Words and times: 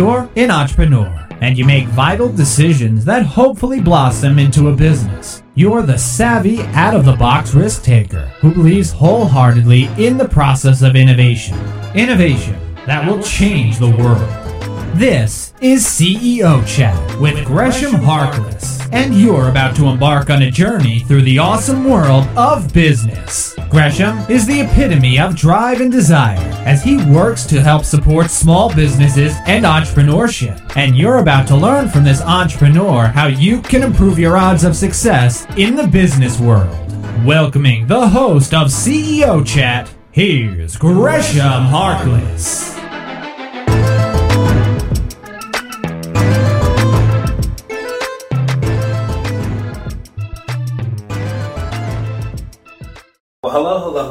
You're 0.00 0.30
an 0.34 0.50
entrepreneur, 0.50 1.28
and 1.42 1.58
you 1.58 1.66
make 1.66 1.84
vital 1.88 2.32
decisions 2.32 3.04
that 3.04 3.22
hopefully 3.22 3.82
blossom 3.82 4.38
into 4.38 4.70
a 4.70 4.74
business. 4.74 5.42
You're 5.54 5.82
the 5.82 5.98
savvy, 5.98 6.62
out 6.72 6.94
of 6.94 7.04
the 7.04 7.16
box 7.16 7.52
risk 7.52 7.84
taker 7.84 8.32
who 8.40 8.54
believes 8.54 8.92
wholeheartedly 8.92 9.90
in 9.98 10.16
the 10.16 10.26
process 10.26 10.80
of 10.80 10.96
innovation. 10.96 11.58
Innovation 11.94 12.58
that 12.86 13.06
will 13.06 13.22
change 13.22 13.78
the 13.78 13.90
world. 13.90 14.49
This 14.94 15.54
is 15.60 15.86
CEO 15.86 16.66
Chat 16.66 17.20
with 17.20 17.46
Gresham 17.46 17.92
Harkless, 17.92 18.86
and 18.92 19.14
you're 19.14 19.48
about 19.48 19.76
to 19.76 19.86
embark 19.86 20.30
on 20.30 20.42
a 20.42 20.50
journey 20.50 20.98
through 20.98 21.22
the 21.22 21.38
awesome 21.38 21.84
world 21.84 22.26
of 22.36 22.74
business. 22.74 23.54
Gresham 23.70 24.18
is 24.28 24.46
the 24.46 24.60
epitome 24.60 25.18
of 25.18 25.36
drive 25.36 25.80
and 25.80 25.92
desire 25.92 26.38
as 26.66 26.82
he 26.82 26.96
works 27.06 27.46
to 27.46 27.62
help 27.62 27.84
support 27.84 28.30
small 28.30 28.74
businesses 28.74 29.32
and 29.46 29.64
entrepreneurship. 29.64 30.60
And 30.76 30.96
you're 30.96 31.18
about 31.18 31.46
to 31.48 31.56
learn 31.56 31.88
from 31.88 32.02
this 32.02 32.20
entrepreneur 32.20 33.06
how 33.06 33.28
you 33.28 33.62
can 33.62 33.84
improve 33.84 34.18
your 34.18 34.36
odds 34.36 34.64
of 34.64 34.74
success 34.76 35.46
in 35.56 35.76
the 35.76 35.86
business 35.86 36.40
world. 36.40 36.76
Welcoming 37.24 37.86
the 37.86 38.08
host 38.08 38.52
of 38.52 38.68
CEO 38.68 39.46
Chat, 39.46 39.88
here's 40.10 40.76
Gresham 40.76 41.64
Harkless. 41.70 42.79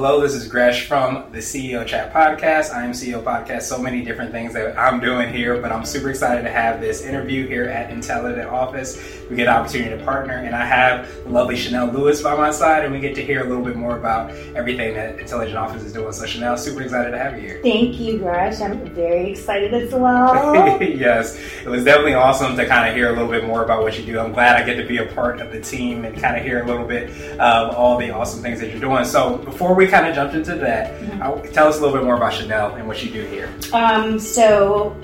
Hello. 0.01 0.21
This 0.21 0.33
is 0.33 0.47
Gresh 0.47 0.87
from 0.87 1.29
the 1.33 1.39
CEO 1.39 1.85
Chat 1.85 2.13
Podcast. 2.13 2.73
I 2.73 2.85
am 2.85 2.91
CEO 2.91 3.21
Podcast. 3.21 3.63
So 3.63 3.77
many 3.77 4.01
different 4.01 4.31
things 4.31 4.53
that 4.53 4.79
I'm 4.79 5.01
doing 5.01 5.27
here, 5.27 5.61
but 5.61 5.73
I'm 5.73 5.83
super 5.83 6.09
excited 6.09 6.43
to 6.43 6.49
have 6.49 6.79
this 6.79 7.01
interview 7.01 7.45
here 7.45 7.65
at 7.65 7.91
Intelligent 7.91 8.47
Office. 8.47 8.95
We 9.29 9.35
get 9.35 9.49
an 9.49 9.55
opportunity 9.55 9.97
to 9.97 10.01
partner, 10.05 10.35
and 10.35 10.55
I 10.55 10.65
have 10.65 11.13
the 11.25 11.29
lovely 11.29 11.57
Chanel 11.57 11.87
Lewis 11.87 12.21
by 12.21 12.33
my 12.37 12.49
side, 12.49 12.85
and 12.85 12.93
we 12.93 13.01
get 13.01 13.13
to 13.15 13.25
hear 13.25 13.41
a 13.41 13.49
little 13.49 13.61
bit 13.61 13.75
more 13.75 13.97
about 13.97 14.31
everything 14.55 14.93
that 14.93 15.19
Intelligent 15.19 15.57
Office 15.57 15.83
is 15.83 15.91
doing. 15.91 16.13
So, 16.13 16.25
Chanel, 16.25 16.57
super 16.57 16.81
excited 16.81 17.11
to 17.11 17.17
have 17.17 17.35
you 17.35 17.41
here. 17.41 17.59
Thank 17.61 17.99
you, 17.99 18.19
Gresh. 18.19 18.61
I'm 18.61 18.79
very 18.95 19.31
excited 19.31 19.73
as 19.73 19.91
well. 19.91 20.81
yes, 20.81 21.37
it 21.61 21.67
was 21.67 21.83
definitely 21.83 22.13
awesome 22.13 22.55
to 22.55 22.65
kind 22.65 22.87
of 22.87 22.95
hear 22.95 23.09
a 23.09 23.11
little 23.11 23.29
bit 23.29 23.45
more 23.45 23.65
about 23.65 23.83
what 23.83 23.99
you 23.99 24.05
do. 24.05 24.17
I'm 24.17 24.31
glad 24.31 24.55
I 24.55 24.65
get 24.65 24.81
to 24.81 24.87
be 24.87 24.99
a 24.99 25.07
part 25.07 25.41
of 25.41 25.51
the 25.51 25.59
team 25.59 26.05
and 26.05 26.17
kind 26.17 26.37
of 26.37 26.43
hear 26.43 26.63
a 26.63 26.65
little 26.65 26.87
bit 26.87 27.09
of 27.37 27.75
all 27.75 27.97
the 27.97 28.11
awesome 28.11 28.41
things 28.41 28.61
that 28.61 28.71
you're 28.71 28.79
doing. 28.79 29.03
So, 29.03 29.39
before 29.39 29.75
we 29.75 29.88
kind 29.89 30.07
of 30.07 30.15
jumped 30.15 30.35
into 30.35 30.55
that, 30.55 30.99
mm-hmm. 31.01 31.51
tell 31.51 31.67
us 31.67 31.77
a 31.77 31.81
little 31.81 31.95
bit 31.95 32.03
more 32.03 32.15
about 32.15 32.33
Chanel 32.33 32.75
and 32.75 32.87
what 32.87 33.03
you 33.03 33.11
do 33.11 33.25
here. 33.25 33.53
Um, 33.73 34.19
so, 34.19 34.95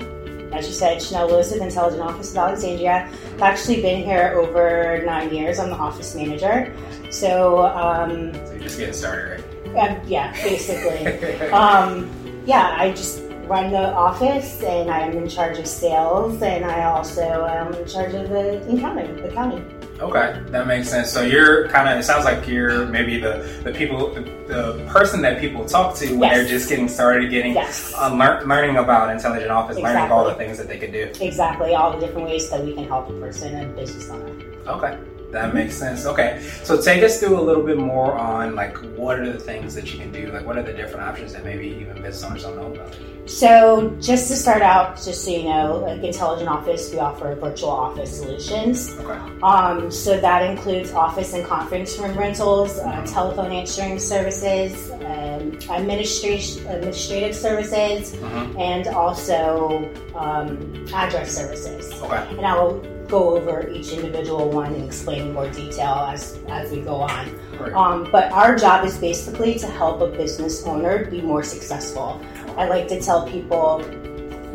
as 0.52 0.66
you 0.66 0.72
said, 0.72 1.02
Chanel 1.02 1.28
Lewis 1.28 1.52
with 1.52 1.62
Intelligent 1.62 2.02
Office 2.02 2.30
of 2.32 2.38
Alexandria. 2.38 3.10
I've 3.34 3.42
actually 3.42 3.82
been 3.82 4.04
here 4.04 4.34
over 4.36 5.02
nine 5.04 5.34
years. 5.34 5.58
I'm 5.58 5.70
the 5.70 5.76
office 5.76 6.14
manager. 6.14 6.74
So, 7.10 7.66
um, 7.66 8.32
so 8.32 8.52
you're 8.52 8.60
just 8.60 8.78
getting 8.78 8.94
started, 8.94 9.44
right? 9.66 9.90
Uh, 9.90 10.00
yeah, 10.06 10.32
basically. 10.42 11.06
um, 11.50 12.10
yeah, 12.46 12.76
I 12.78 12.90
just 12.90 13.22
run 13.46 13.70
the 13.70 13.92
office 13.92 14.60
and 14.62 14.90
I'm 14.90 15.12
in 15.12 15.28
charge 15.28 15.58
of 15.58 15.66
sales 15.66 16.42
and 16.42 16.64
I 16.64 16.84
also 16.84 17.46
am 17.46 17.72
in 17.74 17.86
charge 17.86 18.14
of 18.14 18.28
the 18.28 18.60
accounting. 18.74 19.24
accounting. 19.24 19.75
Okay, 19.98 20.42
that 20.50 20.66
makes 20.66 20.88
sense. 20.88 21.10
So 21.10 21.22
you're 21.22 21.68
kind 21.68 21.88
of. 21.88 21.98
It 21.98 22.02
sounds 22.02 22.24
like 22.24 22.46
you're 22.46 22.86
maybe 22.86 23.18
the 23.18 23.48
the 23.64 23.72
people, 23.72 24.12
the, 24.12 24.20
the 24.20 24.86
person 24.90 25.22
that 25.22 25.40
people 25.40 25.64
talk 25.64 25.96
to 25.96 26.10
when 26.10 26.30
yes. 26.30 26.36
they're 26.36 26.48
just 26.48 26.68
getting 26.68 26.88
started, 26.88 27.30
getting 27.30 27.54
yes. 27.54 27.94
uh, 27.96 28.14
lear- 28.14 28.44
learning 28.46 28.76
about 28.76 29.10
intelligent 29.10 29.50
office, 29.50 29.78
exactly. 29.78 30.00
learning 30.00 30.12
all 30.12 30.24
the 30.24 30.34
things 30.34 30.58
that 30.58 30.68
they 30.68 30.78
could 30.78 30.92
do. 30.92 31.10
Exactly, 31.20 31.74
all 31.74 31.92
the 31.92 31.98
different 32.04 32.28
ways 32.28 32.50
that 32.50 32.62
we 32.62 32.74
can 32.74 32.86
help 32.86 33.08
a 33.08 33.12
person 33.14 33.54
and 33.54 33.74
business 33.74 34.10
owner. 34.10 34.32
Okay. 34.66 34.98
That 35.32 35.54
makes 35.54 35.74
sense. 35.74 36.06
Okay, 36.06 36.40
so 36.62 36.80
take 36.80 37.02
us 37.02 37.20
through 37.20 37.38
a 37.38 37.42
little 37.42 37.62
bit 37.62 37.78
more 37.78 38.14
on 38.14 38.54
like 38.54 38.76
what 38.96 39.18
are 39.18 39.30
the 39.30 39.38
things 39.38 39.74
that 39.74 39.92
you 39.92 39.98
can 39.98 40.12
do? 40.12 40.30
Like 40.30 40.46
what 40.46 40.56
are 40.56 40.62
the 40.62 40.72
different 40.72 41.02
options 41.02 41.32
that 41.32 41.44
maybe 41.44 41.66
even 41.66 42.00
business 42.00 42.22
owners 42.24 42.42
don't 42.44 42.56
know 42.56 42.72
about? 42.72 42.96
So 43.26 43.96
just 44.00 44.28
to 44.28 44.36
start 44.36 44.62
out, 44.62 44.94
just 44.96 45.24
so 45.24 45.32
you 45.32 45.44
know, 45.44 45.78
like 45.78 46.02
Intelligent 46.02 46.48
Office, 46.48 46.92
we 46.92 47.00
offer 47.00 47.34
virtual 47.34 47.70
office 47.70 48.18
solutions. 48.18 48.96
Okay. 49.00 49.18
Um, 49.42 49.90
so 49.90 50.20
that 50.20 50.48
includes 50.48 50.92
office 50.92 51.34
and 51.34 51.44
conference 51.44 51.98
room 51.98 52.16
rentals, 52.16 52.78
uh, 52.78 53.04
telephone 53.04 53.50
answering 53.50 53.98
services, 53.98 54.92
um, 54.92 55.58
administration 55.70 56.66
administrative 56.68 57.34
services, 57.34 58.12
mm-hmm. 58.12 58.60
and 58.60 58.86
also 58.88 59.90
um, 60.14 60.86
address 60.94 61.36
services. 61.36 61.92
Okay. 62.00 62.26
And 62.36 62.46
I 62.46 62.54
will 62.54 62.95
go 63.08 63.36
over 63.36 63.68
each 63.68 63.92
individual 63.92 64.50
one 64.50 64.74
and 64.74 64.84
explain 64.84 65.28
in 65.28 65.32
more 65.32 65.48
detail 65.50 66.08
as, 66.10 66.38
as 66.48 66.70
we 66.70 66.80
go 66.80 66.96
on. 66.96 67.40
Right. 67.58 67.72
Um, 67.72 68.08
but 68.10 68.32
our 68.32 68.56
job 68.56 68.84
is 68.84 68.98
basically 68.98 69.58
to 69.58 69.66
help 69.66 70.00
a 70.00 70.08
business 70.08 70.64
owner 70.64 71.04
be 71.10 71.22
more 71.22 71.42
successful. 71.42 72.20
I 72.56 72.66
like 72.66 72.88
to 72.88 73.00
tell 73.00 73.26
people 73.26 73.78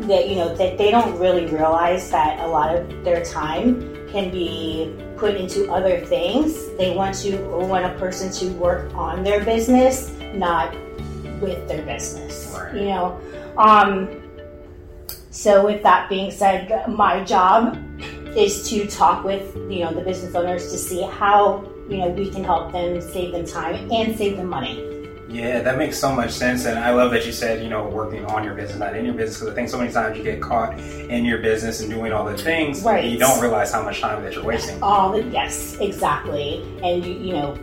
that 0.08 0.28
you 0.28 0.36
know 0.36 0.54
that 0.56 0.78
they 0.78 0.90
don't 0.90 1.18
really 1.18 1.46
realize 1.46 2.10
that 2.10 2.40
a 2.40 2.46
lot 2.46 2.74
of 2.74 3.04
their 3.04 3.24
time 3.24 4.08
can 4.08 4.30
be 4.30 4.94
put 5.16 5.36
into 5.36 5.70
other 5.70 6.00
things. 6.04 6.68
They 6.76 6.94
want 6.94 7.14
to 7.18 7.36
want 7.66 7.84
a 7.84 7.96
person 7.98 8.30
to 8.32 8.52
work 8.56 8.92
on 8.94 9.22
their 9.22 9.44
business, 9.44 10.12
not 10.34 10.74
with 11.40 11.66
their 11.68 11.84
business. 11.84 12.52
Right. 12.54 12.74
You 12.74 12.84
know. 12.86 13.20
Um, 13.56 14.22
so 15.30 15.64
with 15.64 15.82
that 15.82 16.08
being 16.08 16.30
said, 16.30 16.88
my 16.88 17.24
job 17.24 17.78
is 18.36 18.68
to 18.70 18.86
talk 18.86 19.24
with 19.24 19.54
you 19.70 19.80
know 19.80 19.92
the 19.92 20.00
business 20.00 20.34
owners 20.34 20.70
to 20.72 20.78
see 20.78 21.02
how 21.02 21.64
you 21.88 21.98
know 21.98 22.08
we 22.08 22.30
can 22.30 22.44
help 22.44 22.72
them 22.72 23.00
save 23.00 23.32
them 23.32 23.44
time 23.44 23.90
and 23.90 24.16
save 24.16 24.36
them 24.36 24.48
money. 24.48 24.88
Yeah, 25.28 25.62
that 25.62 25.78
makes 25.78 25.98
so 25.98 26.14
much 26.14 26.30
sense, 26.30 26.66
and 26.66 26.78
I 26.78 26.90
love 26.90 27.10
that 27.12 27.24
you 27.24 27.32
said 27.32 27.62
you 27.62 27.70
know 27.70 27.86
working 27.88 28.24
on 28.26 28.44
your 28.44 28.54
business, 28.54 28.78
not 28.78 28.94
in 28.96 29.04
your 29.04 29.14
business, 29.14 29.38
because 29.38 29.52
I 29.52 29.54
think 29.54 29.68
so 29.68 29.78
many 29.78 29.92
times 29.92 30.16
you 30.16 30.22
get 30.22 30.42
caught 30.42 30.78
in 30.78 31.24
your 31.24 31.38
business 31.38 31.80
and 31.80 31.90
doing 31.90 32.12
all 32.12 32.24
the 32.24 32.36
things, 32.36 32.82
right? 32.82 33.04
you 33.04 33.18
don't 33.18 33.40
realize 33.40 33.72
how 33.72 33.82
much 33.82 34.00
time 34.00 34.22
that 34.22 34.34
you're 34.34 34.44
wasting. 34.44 34.82
All 34.82 35.12
the, 35.12 35.22
yes, 35.28 35.76
exactly, 35.80 36.62
and 36.82 37.04
you 37.04 37.12
you 37.14 37.32
know 37.32 37.58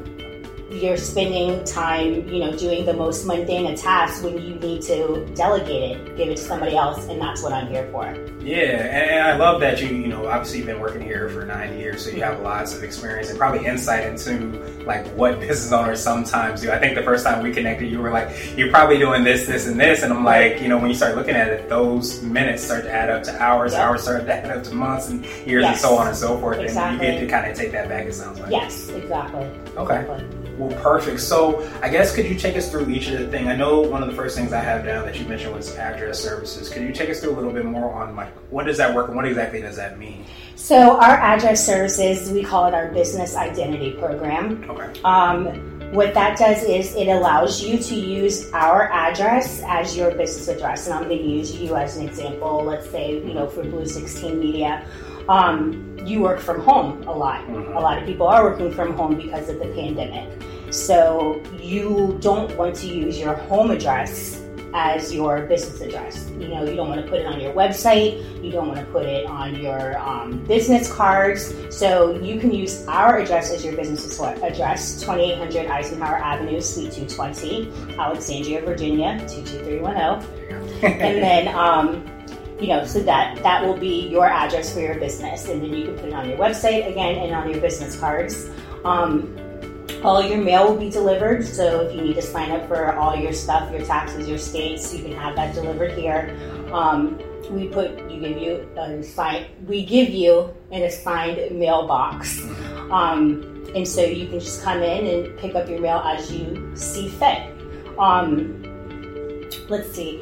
you're 0.72 0.98
spending 0.98 1.64
time, 1.64 2.28
you 2.30 2.40
know, 2.40 2.56
doing 2.56 2.86
the 2.86 2.94
most 2.94 3.26
mundane 3.26 3.72
of 3.72 3.80
tasks 3.80 4.22
when 4.24 4.40
you 4.42 4.56
need 4.56 4.82
to 4.84 5.26
delegate 5.36 5.98
it, 5.98 6.18
give 6.18 6.30
it 6.30 6.38
to 6.38 6.44
somebody 6.44 6.76
else, 6.76 7.08
and 7.08 7.20
that's 7.20 7.42
what 7.42 7.54
I'm 7.54 7.68
here 7.68 7.90
for. 7.92 8.06
Yeah, 8.42 8.58
and 8.58 9.24
I 9.24 9.36
love 9.36 9.60
that 9.62 9.82
you, 9.82 9.90
you 9.90 10.08
know, 10.08 10.28
obviously 10.28 10.60
you've 10.60 10.68
been 10.68 10.80
working 10.80 11.02
here 11.02 11.28
for 11.30 11.46
nine 11.46 11.78
years, 11.78 12.06
so 12.06 12.12
you 12.12 12.22
have 12.24 12.40
lots 12.42 12.76
of 12.76 12.84
experience 12.84 13.30
and 13.30 13.38
probably 13.38 13.66
insight 13.66 14.06
into 14.06 14.64
like 14.86 15.06
what 15.08 15.40
business 15.40 15.72
owners 15.72 16.02
sometimes 16.02 16.62
do. 16.62 16.72
I 16.72 16.80
think 16.80 16.96
the 16.96 17.04
first 17.04 17.26
time 17.26 17.44
we 17.44 17.52
connected, 17.52 17.92
you 17.92 18.00
were 18.00 18.12
like, 18.12 18.58
you're 18.58 18.70
probably 18.70 18.98
doing 18.98 19.24
this, 19.24 19.46
this, 19.46 19.68
and 19.68 19.80
this, 19.80 20.04
and 20.04 20.14
I'm 20.14 20.24
like, 20.24 20.62
you 20.62 20.68
know, 20.68 20.78
when 20.78 20.90
you 20.90 20.96
start 20.96 21.16
looking 21.16 21.36
at 21.36 21.50
it, 21.50 21.68
those 21.68 22.22
minutes 22.22 22.64
start 22.64 22.84
to 22.84 22.92
add 22.92 23.10
up 23.10 23.24
to 23.24 23.42
hours, 23.42 23.74
yep. 23.74 23.82
hours 23.82 24.04
start 24.04 24.26
to 24.26 24.34
add 24.34 24.58
up 24.58 24.64
to 24.64 24.74
months 24.74 25.10
and 25.10 25.26
years, 25.46 25.64
yes. 25.64 25.72
and 25.72 25.78
so 25.80 25.98
on 25.98 26.08
and 26.08 26.16
so 26.16 26.38
forth, 26.40 26.60
exactly. 26.60 27.06
and 27.08 27.16
you 27.16 27.22
get 27.22 27.26
to 27.26 27.32
kind 27.32 27.52
of 27.52 27.58
take 27.58 27.72
that 27.72 27.90
back. 27.90 28.06
It 28.06 28.14
sounds 28.14 28.40
like. 28.40 28.52
Yes, 28.52 28.90
exactly. 28.90 29.50
Okay. 29.76 30.02
Exactly. 30.02 30.39
Well, 30.60 30.78
perfect. 30.82 31.22
So, 31.22 31.66
I 31.82 31.88
guess 31.88 32.14
could 32.14 32.26
you 32.26 32.36
take 32.36 32.58
us 32.58 32.70
through 32.70 32.90
each 32.90 33.08
of 33.08 33.18
the 33.18 33.28
thing? 33.30 33.48
I 33.48 33.56
know 33.56 33.80
one 33.80 34.04
of 34.04 34.10
the 34.10 34.16
first 34.16 34.38
things 34.38 34.52
I 34.52 34.60
have 34.60 34.84
down 34.84 35.06
that 35.06 35.18
you 35.18 35.26
mentioned 35.26 35.56
was 35.56 35.74
address 35.78 36.20
services. 36.22 36.68
Could 36.68 36.84
you 36.84 36.92
take 36.92 37.10
us 37.10 37.22
through 37.22 37.32
a 37.32 37.38
little 37.38 37.54
bit 37.54 37.64
more 37.64 37.94
on 37.94 38.18
like 38.18 38.34
what 38.52 38.66
does 38.66 38.78
that 38.78 38.94
work 38.94 39.08
and 39.08 39.16
what 39.16 39.26
exactly 39.26 39.62
does 39.62 39.78
that 39.78 39.98
mean? 39.98 40.26
So, 40.56 41.00
our 41.00 41.16
address 41.16 41.66
services, 41.66 42.30
we 42.30 42.44
call 42.44 42.66
it 42.66 42.74
our 42.74 42.92
business 42.92 43.38
identity 43.38 43.94
program. 43.94 44.70
Okay. 44.70 45.02
Um, 45.06 45.80
what 45.94 46.14
that 46.14 46.38
does 46.38 46.62
is 46.64 46.94
it 46.94 47.08
allows 47.08 47.64
you 47.64 47.80
to 47.80 47.96
use 47.96 48.52
our 48.52 48.92
address 48.92 49.64
as 49.66 49.96
your 49.96 50.12
business 50.12 50.50
address, 50.50 50.88
and 50.88 50.94
I'm 50.94 51.06
going 51.06 51.18
to 51.18 51.24
use 51.24 51.56
you 51.56 51.78
as 51.78 51.96
an 51.96 52.06
example. 52.06 52.66
Let's 52.66 52.90
say 52.90 53.14
you 53.14 53.34
know 53.34 53.48
for 53.48 53.64
Blue 53.64 53.88
16 53.88 54.38
Media. 54.38 54.86
Um, 55.30 55.98
you 56.06 56.22
work 56.22 56.40
from 56.40 56.60
home 56.62 57.04
a 57.04 57.16
lot. 57.16 57.42
Mm-hmm. 57.46 57.78
A 57.78 57.80
lot 57.80 57.98
of 57.98 58.06
people 58.06 58.28
are 58.28 58.44
working 58.44 58.72
from 58.72 58.94
home 58.94 59.16
because 59.16 59.48
of 59.48 59.60
the 59.60 59.68
pandemic. 59.68 60.28
So 60.72 61.42
you 61.60 62.18
don't 62.22 62.56
want 62.58 62.76
to 62.78 62.88
use 62.88 63.20
your 63.20 63.36
home 63.36 63.72
address 63.72 64.40
as 64.74 65.14
your 65.14 65.42
business 65.44 65.82
address. 65.82 66.30
You 66.38 66.50
know, 66.50 66.64
you 66.64 66.76
don't 66.76 66.90
want 66.90 67.04
to 67.04 67.10
put 67.10 67.20
it 67.22 67.26
on 67.26 67.40
your 67.40 67.54
website. 67.54 68.44
You 68.44 68.52
don't 68.52 68.68
want 68.68 68.80
to 68.80 68.86
put 68.86 69.06
it 69.06 69.26
on 69.26 69.56
your 69.56 69.98
um, 69.98 70.44
business 70.46 70.92
cards. 70.92 71.54
So 71.76 72.20
you 72.22 72.40
can 72.40 72.52
use 72.52 72.86
our 72.88 73.20
address 73.20 73.52
as 73.52 73.64
your 73.64 73.76
business 73.76 74.20
address: 74.20 75.02
2800 75.02 75.68
Eisenhower 75.70 76.18
Avenue, 76.18 76.62
Suite 76.62 76.92
220, 76.92 77.98
Alexandria, 77.98 78.62
Virginia 78.62 79.18
22310. 79.28 80.40
and 80.84 81.24
then, 81.24 81.48
um, 81.56 82.06
you 82.60 82.68
know, 82.68 82.86
so 82.86 83.00
that 83.00 83.42
that 83.44 83.64
will 83.66 83.78
be 83.78 84.08
your 84.08 84.26
address 84.26 84.74
for 84.74 84.82
your 84.82 84.96
business, 84.96 85.48
and 85.48 85.62
then 85.62 85.74
you 85.74 85.86
can 85.86 85.96
put 85.96 86.06
it 86.06 86.14
on 86.14 86.30
your 86.30 86.38
website 86.38 86.90
again 86.90 87.18
and 87.18 87.34
on 87.34 87.50
your 87.50 87.60
business 87.60 88.00
cards. 88.00 88.50
Um, 88.86 89.36
All 90.04 90.24
your 90.24 90.38
mail 90.38 90.70
will 90.70 90.80
be 90.80 90.90
delivered. 90.90 91.46
So 91.46 91.82
if 91.82 91.96
you 91.96 92.02
need 92.02 92.16
to 92.16 92.22
sign 92.22 92.52
up 92.52 92.68
for 92.68 92.94
all 92.94 93.16
your 93.16 93.34
stuff, 93.34 93.72
your 93.72 93.86
taxes, 93.86 94.28
your 94.28 94.38
states, 94.38 94.94
you 94.94 95.04
can 95.04 95.14
have 95.14 95.36
that 95.36 95.54
delivered 95.54 95.92
here. 95.92 96.38
Um, 96.72 97.20
we 97.50 97.68
put 97.68 98.10
you 98.10 98.20
give 98.20 98.38
you 98.38 98.70
a 98.78 99.04
sign 99.04 99.46
we 99.68 99.84
give 99.84 100.10
you 100.10 100.54
an 100.72 100.84
assigned 100.84 101.58
mailbox 101.58 102.42
um, 102.92 103.42
and 103.76 103.88
so 103.88 104.04
you 104.04 104.28
can 104.28 104.40
just 104.40 104.64
come 104.64 104.82
in 104.82 105.06
and 105.06 105.38
pick 105.40 105.56
up 105.56 105.68
your 105.68 105.80
mail 105.80 106.00
as 106.06 106.32
you 106.32 106.72
see 106.76 107.10
fit 107.10 107.52
um, 107.98 108.64
let's 109.68 109.92
see 109.92 110.22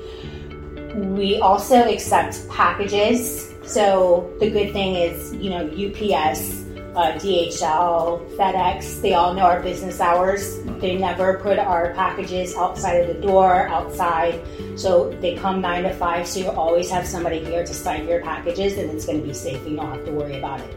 we 0.95 1.39
also 1.39 1.87
accept 1.89 2.47
packages 2.49 3.53
so 3.63 4.33
the 4.39 4.49
good 4.49 4.71
thing 4.71 4.95
is 4.95 5.33
you 5.35 5.49
know 5.49 5.65
ups 5.67 6.63
uh, 6.97 7.13
DHL, 7.13 8.27
FedEx, 8.37 9.01
they 9.01 9.13
all 9.13 9.35
know 9.35 9.43
our 9.43 9.61
business 9.61 10.01
hours. 10.01 10.63
They 10.81 10.97
never 10.97 11.37
put 11.37 11.59
our 11.59 11.93
packages 11.93 12.55
outside 12.55 12.95
of 13.01 13.07
the 13.15 13.21
door, 13.21 13.67
outside. 13.67 14.41
So 14.75 15.11
they 15.21 15.35
come 15.35 15.61
nine 15.61 15.83
to 15.83 15.93
five, 15.93 16.27
so 16.27 16.39
you 16.39 16.49
always 16.49 16.89
have 16.89 17.05
somebody 17.05 17.45
here 17.45 17.63
to 17.63 17.73
sign 17.73 18.07
your 18.07 18.23
packages 18.23 18.79
and 18.79 18.89
it's 18.89 19.05
going 19.05 19.21
to 19.21 19.27
be 19.27 19.33
safe. 19.35 19.63
You 19.67 19.75
don't 19.75 19.93
have 19.93 20.05
to 20.05 20.11
worry 20.11 20.39
about 20.39 20.59
it. 20.59 20.73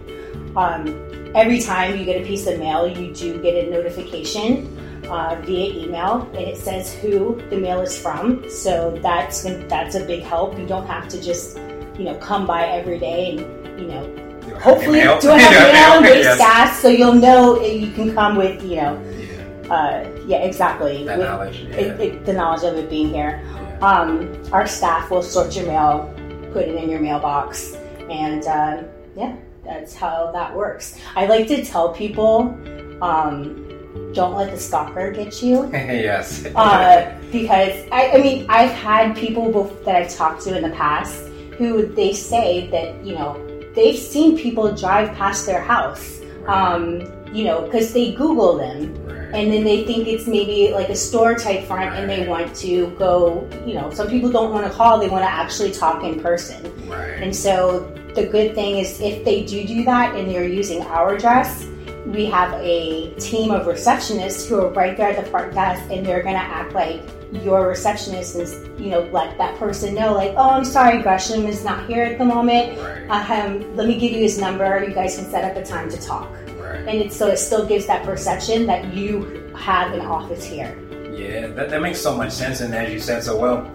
Um, 0.54 0.88
every 1.34 1.58
time 1.58 1.98
you 1.98 2.04
get 2.04 2.20
a 2.20 2.26
piece 2.26 2.46
of 2.46 2.58
mail, 2.58 2.86
you 2.86 3.14
do 3.14 3.40
get 3.40 3.64
a 3.64 3.70
notification. 3.70 4.76
Uh, 5.08 5.34
via 5.42 5.72
email, 5.72 6.30
and 6.34 6.46
it 6.46 6.56
says 6.56 6.94
who 6.94 7.34
the 7.48 7.56
mail 7.56 7.80
is 7.80 7.98
from. 7.98 8.48
So 8.48 8.96
that's 9.02 9.42
that's 9.42 9.96
a 9.96 10.04
big 10.04 10.22
help. 10.22 10.56
You 10.56 10.66
don't 10.66 10.86
have 10.86 11.08
to 11.08 11.20
just 11.20 11.56
you 11.98 12.04
know 12.04 12.14
come 12.18 12.46
by 12.46 12.68
every 12.68 12.98
day 12.98 13.30
and 13.30 13.80
you 13.80 13.88
know 13.88 14.29
hopefully 14.58 14.98
Mail. 15.00 15.18
do 15.20 15.30
I 15.30 15.38
have 15.38 16.02
mail 16.02 16.12
and 16.12 16.22
Yes. 16.24 16.38
gas 16.38 16.78
so 16.80 16.88
you'll 16.88 17.14
know 17.14 17.60
you 17.60 17.90
can 17.92 18.14
come 18.14 18.36
with 18.36 18.62
you 18.62 18.76
know 18.76 19.00
Yeah, 19.02 19.72
uh, 19.74 20.22
yeah 20.26 20.38
exactly 20.38 21.04
that 21.04 21.18
with 21.18 21.26
knowledge. 21.28 21.60
Yeah. 21.70 21.76
it, 21.76 22.00
it, 22.00 22.24
the 22.26 22.32
knowledge 22.32 22.64
of 22.64 22.74
it 22.76 22.90
being 22.90 23.08
here 23.12 23.42
yeah. 23.44 23.78
um, 23.80 24.42
our 24.52 24.66
staff 24.66 25.10
will 25.10 25.22
sort 25.22 25.54
your 25.56 25.66
mail 25.66 26.12
put 26.52 26.64
it 26.68 26.74
in 26.74 26.90
your 26.90 27.00
mailbox 27.00 27.76
and 28.10 28.44
uh, 28.46 28.82
yeah 29.16 29.36
that's 29.64 29.94
how 29.94 30.30
that 30.32 30.54
works 30.54 30.98
i 31.16 31.26
like 31.26 31.46
to 31.48 31.64
tell 31.64 31.92
people 31.92 32.56
um, 33.02 33.66
don't 34.12 34.34
let 34.34 34.50
the 34.50 34.58
stalker 34.58 35.10
get 35.10 35.42
you 35.42 35.68
yes. 35.72 36.44
uh, 36.54 37.16
because 37.32 37.86
I, 37.92 38.10
I 38.12 38.18
mean 38.18 38.46
I've 38.48 38.70
had 38.72 39.16
people 39.16 39.52
that 39.84 39.94
I've 39.96 40.14
talked 40.14 40.42
to 40.42 40.56
in 40.56 40.62
the 40.62 40.74
past 40.76 41.26
who 41.58 41.86
they 41.86 42.12
say 42.12 42.68
that 42.70 43.04
you 43.04 43.14
know 43.14 43.34
they've 43.80 43.98
seen 43.98 44.36
people 44.36 44.74
drive 44.74 45.16
past 45.16 45.46
their 45.46 45.62
house, 45.62 46.20
um, 46.46 47.00
you 47.32 47.44
know, 47.44 47.62
because 47.62 47.94
they 47.94 48.12
Google 48.12 48.58
them. 48.58 48.94
And 49.32 49.52
then 49.52 49.62
they 49.62 49.84
think 49.84 50.08
it's 50.08 50.26
maybe 50.26 50.72
like 50.72 50.88
a 50.88 50.96
store 50.96 51.34
type 51.36 51.64
front 51.64 51.94
and 51.94 52.10
they 52.10 52.26
want 52.26 52.54
to 52.56 52.88
go, 52.98 53.48
you 53.64 53.74
know, 53.74 53.88
some 53.90 54.08
people 54.08 54.30
don't 54.30 54.52
want 54.52 54.66
to 54.66 54.72
call, 54.72 54.98
they 54.98 55.08
want 55.08 55.22
to 55.22 55.30
actually 55.30 55.70
talk 55.70 56.02
in 56.02 56.20
person. 56.20 56.66
And 56.92 57.34
so 57.34 57.80
the 58.16 58.26
good 58.26 58.56
thing 58.56 58.78
is 58.78 59.00
if 59.00 59.24
they 59.24 59.44
do 59.44 59.64
do 59.64 59.84
that 59.84 60.16
and 60.16 60.28
they're 60.28 60.48
using 60.48 60.82
our 60.82 61.14
address, 61.14 61.66
we 62.06 62.26
have 62.26 62.52
a 62.54 63.14
team 63.14 63.52
of 63.52 63.66
receptionists 63.66 64.48
who 64.48 64.60
are 64.60 64.72
right 64.72 64.96
there 64.96 65.10
at 65.10 65.24
the 65.24 65.30
front 65.30 65.54
desk 65.54 65.82
and 65.90 66.04
they're 66.04 66.24
going 66.24 66.34
to 66.34 66.40
act 66.40 66.72
like 66.72 67.02
your 67.32 67.68
receptionist 67.68 68.34
is, 68.36 68.54
you 68.78 68.90
know 68.90 69.00
let 69.12 69.36
that 69.38 69.56
person 69.58 69.94
know 69.94 70.12
like 70.14 70.32
oh 70.36 70.50
i'm 70.50 70.64
sorry 70.64 71.00
gresham 71.02 71.46
is 71.46 71.64
not 71.64 71.86
here 71.88 72.02
at 72.02 72.18
the 72.18 72.24
moment 72.24 72.76
Right. 72.78 73.30
um, 73.30 73.76
let 73.76 73.86
me 73.86 73.98
give 73.98 74.10
you 74.12 74.18
his 74.18 74.38
number 74.38 74.84
you 74.84 74.92
guys 74.94 75.16
can 75.16 75.30
set 75.30 75.44
up 75.44 75.56
a 75.56 75.64
time 75.64 75.88
to 75.90 75.96
talk 76.00 76.28
Right. 76.58 76.80
and 76.80 76.88
it, 76.88 77.12
so 77.12 77.28
it 77.28 77.36
still 77.38 77.64
gives 77.66 77.86
that 77.86 78.04
perception 78.04 78.66
that 78.66 78.92
you 78.94 79.52
have 79.56 79.92
an 79.92 80.00
office 80.00 80.44
here 80.44 80.76
Yeah, 81.12 81.46
that, 81.48 81.70
that 81.70 81.82
makes 81.82 82.00
so 82.00 82.16
much 82.16 82.32
sense. 82.32 82.60
And 82.60 82.74
as 82.74 82.90
you 82.92 82.98
said 83.00 83.22
so 83.22 83.36
well, 83.38 83.70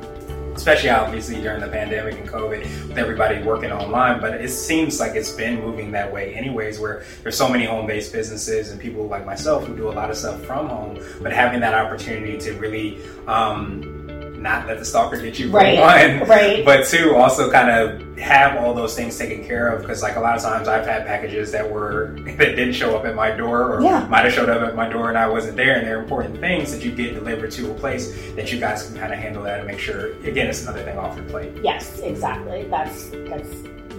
especially 0.56 0.90
obviously 0.90 1.42
during 1.42 1.62
the 1.62 1.68
pandemic 1.68 2.18
and 2.18 2.28
COVID, 2.28 2.88
with 2.88 2.98
everybody 2.98 3.42
working 3.44 3.72
online, 3.72 4.20
but 4.22 4.42
it 4.42 4.50
seems 4.50 5.00
like 5.00 5.16
it's 5.16 5.32
been 5.32 5.62
moving 5.62 5.92
that 5.92 6.12
way 6.12 6.34
anyways, 6.34 6.80
where 6.80 7.04
there's 7.24 7.38
so 7.38 7.50
many 7.50 7.66
home 7.66 7.86
based 7.86 8.12
businesses 8.14 8.72
and 8.72 8.80
people 8.80 9.06
like 9.08 9.26
myself 9.26 9.66
who 9.66 9.76
do 9.76 9.90
a 9.90 9.92
lot 9.92 10.10
of 10.10 10.18
stuff 10.18 10.42
from 10.44 10.68
home, 10.68 11.00
but 11.22 11.32
having 11.34 11.60
that 11.60 11.74
opportunity 11.74 12.38
to 12.38 12.54
really 12.54 13.00
um, 13.28 14.42
not 14.42 14.68
let 14.68 14.80
the 14.80 14.86
stalker 14.86 15.20
get 15.20 15.40
you 15.40 15.50
Right, 15.50 15.80
one, 16.20 16.30
right. 16.30 16.64
but 16.66 16.86
two, 16.88 17.16
also 17.16 17.52
kind 17.52 17.70
of 17.70 18.05
have 18.20 18.56
all 18.58 18.74
those 18.74 18.96
things 18.96 19.18
taken 19.18 19.44
care 19.46 19.68
of 19.68 19.82
because 19.82 20.02
like 20.02 20.16
a 20.16 20.20
lot 20.20 20.36
of 20.38 20.42
times 20.42 20.68
I've 20.68 20.86
had 20.86 21.06
packages 21.06 21.52
that 21.52 21.70
were 21.70 22.16
that 22.38 22.38
didn't 22.56 22.74
show 22.74 22.96
up 22.98 23.06
at 23.06 23.14
my 23.16 23.32
door 23.32 23.74
or 23.76 23.82
Yeah. 23.82 24.08
might 24.10 24.24
have 24.26 24.34
showed 24.34 24.50
up 24.50 24.62
at 24.62 24.76
my 24.76 24.88
door 24.88 25.10
and 25.10 25.18
I 25.18 25.28
wasn't 25.28 25.58
there 25.58 25.76
and 25.78 25.86
they're 25.86 26.02
important 26.02 26.40
things 26.40 26.72
that 26.72 26.84
you 26.84 26.92
get 26.92 27.14
delivered 27.14 27.52
to 27.52 27.72
a 27.72 27.74
place 27.74 28.14
that 28.36 28.52
you 28.54 28.60
guys 28.60 28.88
can 28.88 28.98
kind 28.98 29.12
of 29.12 29.20
handle 29.20 29.44
that 29.44 29.60
and 29.60 29.68
make 29.68 29.80
sure 29.80 30.14
again 30.24 30.48
it's 30.48 30.62
another 30.64 30.84
thing 30.84 30.98
off 30.98 31.16
your 31.18 31.26
plate. 31.26 31.52
yes 31.64 32.00
exactly 32.00 32.64
that's 32.70 33.10
that's 33.28 33.50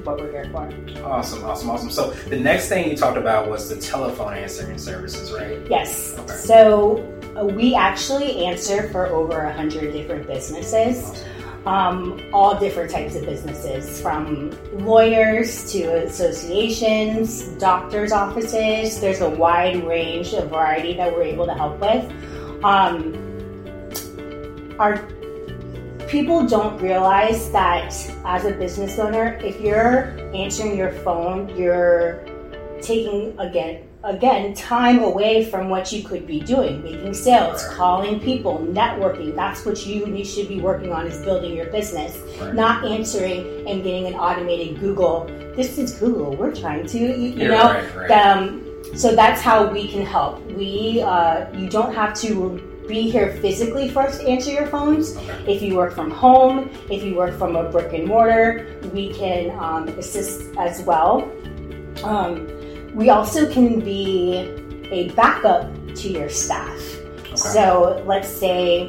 what 0.05 0.19
we're 0.21 0.31
here 0.31 0.49
for 0.53 0.69
Awesome, 1.05 1.45
awesome, 1.45 1.69
awesome. 1.71 1.91
So 1.91 2.11
the 2.29 2.39
next 2.39 2.69
thing 2.69 2.89
you 2.91 2.97
talked 2.97 3.17
about 3.19 3.49
was 3.51 3.69
the 3.69 3.77
telephone 3.77 4.35
answering 4.35 4.79
services, 4.79 5.33
right? 5.33 5.59
Yes. 5.69 6.17
Okay. 6.19 6.33
So 6.35 6.99
uh, 7.37 7.45
we 7.45 7.75
actually 7.75 8.45
answer 8.47 8.89
for 8.91 9.07
over 9.09 9.41
a 9.43 9.53
hundred 9.53 9.93
different 9.93 10.27
businesses, 10.29 11.25
um, 11.67 12.23
all 12.33 12.59
different 12.59 12.91
types 12.91 13.17
of 13.17 13.27
businesses, 13.27 14.01
from 14.01 14.57
lawyers 14.85 15.71
to 15.73 15.83
associations, 16.05 17.49
doctors' 17.59 18.13
offices. 18.13 19.01
There's 19.01 19.21
a 19.21 19.29
wide 19.29 19.87
range 19.87 20.33
of 20.33 20.51
variety 20.51 20.95
that 20.95 21.13
we're 21.13 21.25
able 21.25 21.47
to 21.47 21.55
help 21.55 21.81
with. 21.81 22.05
Um, 22.65 23.23
our 24.79 25.05
people 26.09 26.47
don't 26.47 26.81
realize 26.81 27.51
that 27.51 27.93
as 28.25 28.45
a 28.45 28.53
business 28.53 28.99
owner, 28.99 29.37
if 29.43 29.61
you're 29.61 30.17
answering 30.35 30.77
your 30.77 30.93
phone, 30.93 31.49
you're 31.57 32.25
taking 32.83 33.39
again 33.39 33.83
again 34.05 34.55
time 34.55 35.01
away 35.01 35.45
from 35.45 35.69
what 35.69 35.91
you 35.91 36.03
could 36.03 36.27
be 36.27 36.41
doing 36.41 36.83
making 36.83 37.13
sales 37.15 37.65
Right. 37.65 37.77
calling 37.77 38.21
people 38.21 38.59
networking 38.71 39.35
that's 39.35 39.65
what 39.67 39.85
you, 39.87 40.07
you 40.07 40.25
should 40.25 40.49
be 40.49 40.61
working 40.61 40.93
on 40.93 41.07
is 41.07 41.25
building 41.25 41.57
your 41.57 41.67
business 41.67 42.17
Right. 42.41 42.55
not 42.55 42.85
answering 42.85 43.69
and 43.69 43.83
getting 43.83 44.07
an 44.07 44.15
automated 44.15 44.79
google 44.81 45.25
this 45.57 45.79
is 45.79 45.95
google 45.95 46.37
we're 46.37 46.55
trying 46.55 46.87
to 46.87 46.99
you, 46.99 47.13
you 47.41 47.49
know 47.49 47.73
right, 47.73 47.97
right. 47.97 48.11
um, 48.13 48.63
so 48.95 49.17
that's 49.17 49.41
how 49.41 49.67
we 49.71 49.89
can 49.89 50.05
help 50.07 50.41
we 50.53 51.03
uh, 51.03 51.51
you 51.59 51.69
don't 51.69 51.93
have 51.95 52.15
to 52.21 52.63
be 52.87 53.11
here 53.11 53.33
physically 53.43 53.89
for 53.91 54.03
us 54.03 54.19
to 54.19 54.29
answer 54.29 54.53
your 54.53 54.69
phones 54.69 55.17
Okay. 55.17 55.53
if 55.55 55.61
you 55.61 55.75
work 55.75 55.93
from 55.93 56.09
home, 56.09 56.71
if 56.89 57.03
you 57.03 57.17
work 57.17 57.37
from 57.37 57.57
a 57.57 57.69
brick 57.69 57.93
and 57.93 58.07
mortar, 58.07 58.79
we 58.95 59.13
can 59.13 59.51
um, 59.59 59.89
assist 59.99 60.57
as 60.57 60.83
well. 60.83 61.29
Um, 62.05 62.47
we 62.97 63.11
also 63.11 63.53
can 63.53 63.79
be 63.81 64.39
a 64.91 65.11
backup 65.11 65.71
to 65.95 66.09
your 66.09 66.31
staff. 66.31 66.81
So 67.35 68.03
let's 68.07 68.29
say, 68.29 68.87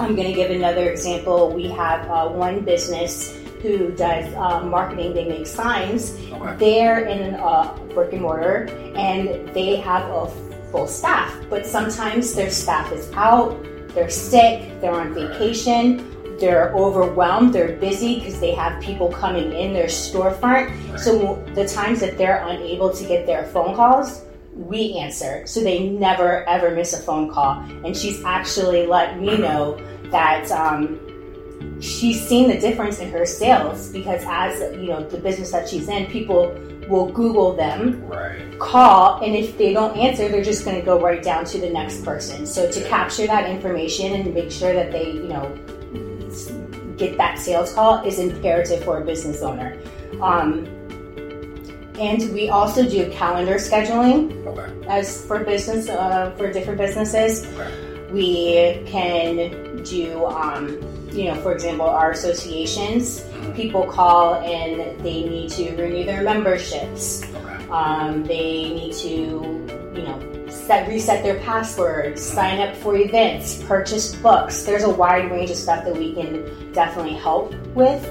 I'm 0.00 0.16
going 0.16 0.26
to 0.26 0.32
give 0.32 0.50
another 0.50 0.90
example. 0.90 1.52
We 1.52 1.68
have 1.68 2.10
uh, 2.10 2.28
one 2.28 2.64
business 2.64 3.36
who 3.62 3.92
does 3.92 4.34
uh, 4.34 4.64
marketing, 4.64 5.14
they 5.14 5.28
make 5.28 5.46
signs. 5.46 6.18
Okay. 6.32 6.56
They're 6.56 7.06
in 7.06 7.34
a 7.34 7.78
brick 7.94 8.12
and 8.12 8.22
mortar 8.22 8.68
and 8.96 9.48
they 9.54 9.76
have 9.76 10.10
a 10.10 10.26
full 10.72 10.88
staff, 10.88 11.32
but 11.48 11.66
sometimes 11.66 12.34
their 12.34 12.50
staff 12.50 12.90
is 12.92 13.10
out, 13.12 13.64
they're 13.94 14.10
sick, 14.10 14.80
they're 14.80 14.92
on 14.92 15.14
vacation, 15.14 16.17
they're 16.38 16.72
overwhelmed, 16.74 17.52
they're 17.54 17.76
busy 17.76 18.16
because 18.16 18.40
they 18.40 18.52
have 18.52 18.80
people 18.82 19.08
coming 19.10 19.52
in 19.52 19.72
their 19.72 19.86
storefront. 19.86 20.98
So 20.98 21.42
the 21.54 21.66
times 21.66 22.00
that 22.00 22.16
they're 22.18 22.46
unable 22.46 22.90
to 22.92 23.04
get 23.04 23.26
their 23.26 23.46
phone 23.46 23.74
calls, 23.74 24.24
we 24.52 24.96
answer. 24.98 25.46
So 25.46 25.60
they 25.60 25.88
never 25.88 26.48
ever 26.48 26.74
miss 26.74 26.92
a 26.92 27.02
phone 27.02 27.30
call. 27.30 27.60
And 27.84 27.96
she's 27.96 28.22
actually 28.24 28.86
let 28.86 29.18
me 29.20 29.36
know 29.36 29.80
that 30.10 30.50
um, 30.50 30.98
she's 31.80 32.20
seen 32.26 32.48
the 32.48 32.58
difference 32.58 32.98
in 32.98 33.10
her 33.10 33.24
sales 33.26 33.90
because 33.90 34.22
as 34.26 34.60
you 34.76 34.88
know 34.88 35.02
the 35.08 35.18
business 35.18 35.52
that 35.52 35.68
she's 35.68 35.88
in, 35.88 36.06
people 36.06 36.52
will 36.88 37.10
Google 37.12 37.54
them 37.54 38.02
Right. 38.08 38.58
call 38.58 39.22
and 39.22 39.36
if 39.36 39.58
they 39.58 39.74
don't 39.74 39.94
answer 39.96 40.28
they're 40.28 40.42
just 40.42 40.64
going 40.64 40.78
to 40.78 40.84
go 40.84 40.98
right 40.98 41.22
down 41.22 41.44
to 41.44 41.58
the 41.58 41.68
next 41.68 42.02
person 42.02 42.46
so 42.46 42.70
to 42.70 42.82
capture 42.88 43.26
that 43.26 43.48
information 43.48 44.14
and 44.14 44.32
make 44.32 44.50
sure 44.50 44.72
that 44.72 44.90
they 44.90 45.10
you 45.10 45.28
know 45.28 45.54
get 46.98 47.16
that 47.16 47.38
sales 47.38 47.72
call 47.74 48.04
is 48.04 48.18
imperative 48.18 48.84
for 48.84 49.00
a 49.00 49.04
business 49.04 49.42
owner 49.42 49.78
um, 50.20 50.66
and 51.98 52.32
we 52.32 52.48
also 52.48 52.88
do 52.88 53.10
calendar 53.10 53.54
scheduling 53.54 54.32
Okay. 54.46 54.88
as 54.88 55.24
for 55.26 55.44
business 55.44 55.88
uh, 55.88 56.32
for 56.36 56.52
different 56.52 56.78
businesses 56.78 57.46
Okay. 57.46 58.12
we 58.12 58.82
can 58.86 59.82
do 59.84 60.26
um, 60.26 60.78
you 61.12 61.24
know 61.24 61.34
for 61.36 61.52
example 61.52 61.86
our 61.88 62.10
associations 62.12 63.24
people 63.54 63.84
call 63.86 64.34
and 64.36 65.00
they 65.00 65.22
need 65.24 65.50
to 65.50 65.70
renew 65.76 66.04
their 66.04 66.22
memberships 66.22 67.22
Okay. 67.24 67.68
um, 67.70 68.24
they 68.24 68.72
need 68.74 68.92
to, 68.94 69.08
you 69.94 70.02
know, 70.02 70.37
set 70.50 70.88
reset 70.88 71.22
their 71.22 71.40
passwords, 71.40 72.22
sign 72.22 72.60
up 72.60 72.76
for 72.76 72.96
events, 72.96 73.62
purchase 73.64 74.14
books. 74.16 74.62
There's 74.62 74.84
a 74.84 74.90
wide 74.90 75.30
range 75.30 75.50
of 75.50 75.56
stuff 75.56 75.84
that 75.84 75.96
we 75.96 76.14
can 76.14 76.72
definitely 76.72 77.14
help 77.14 77.54
with. 77.74 78.04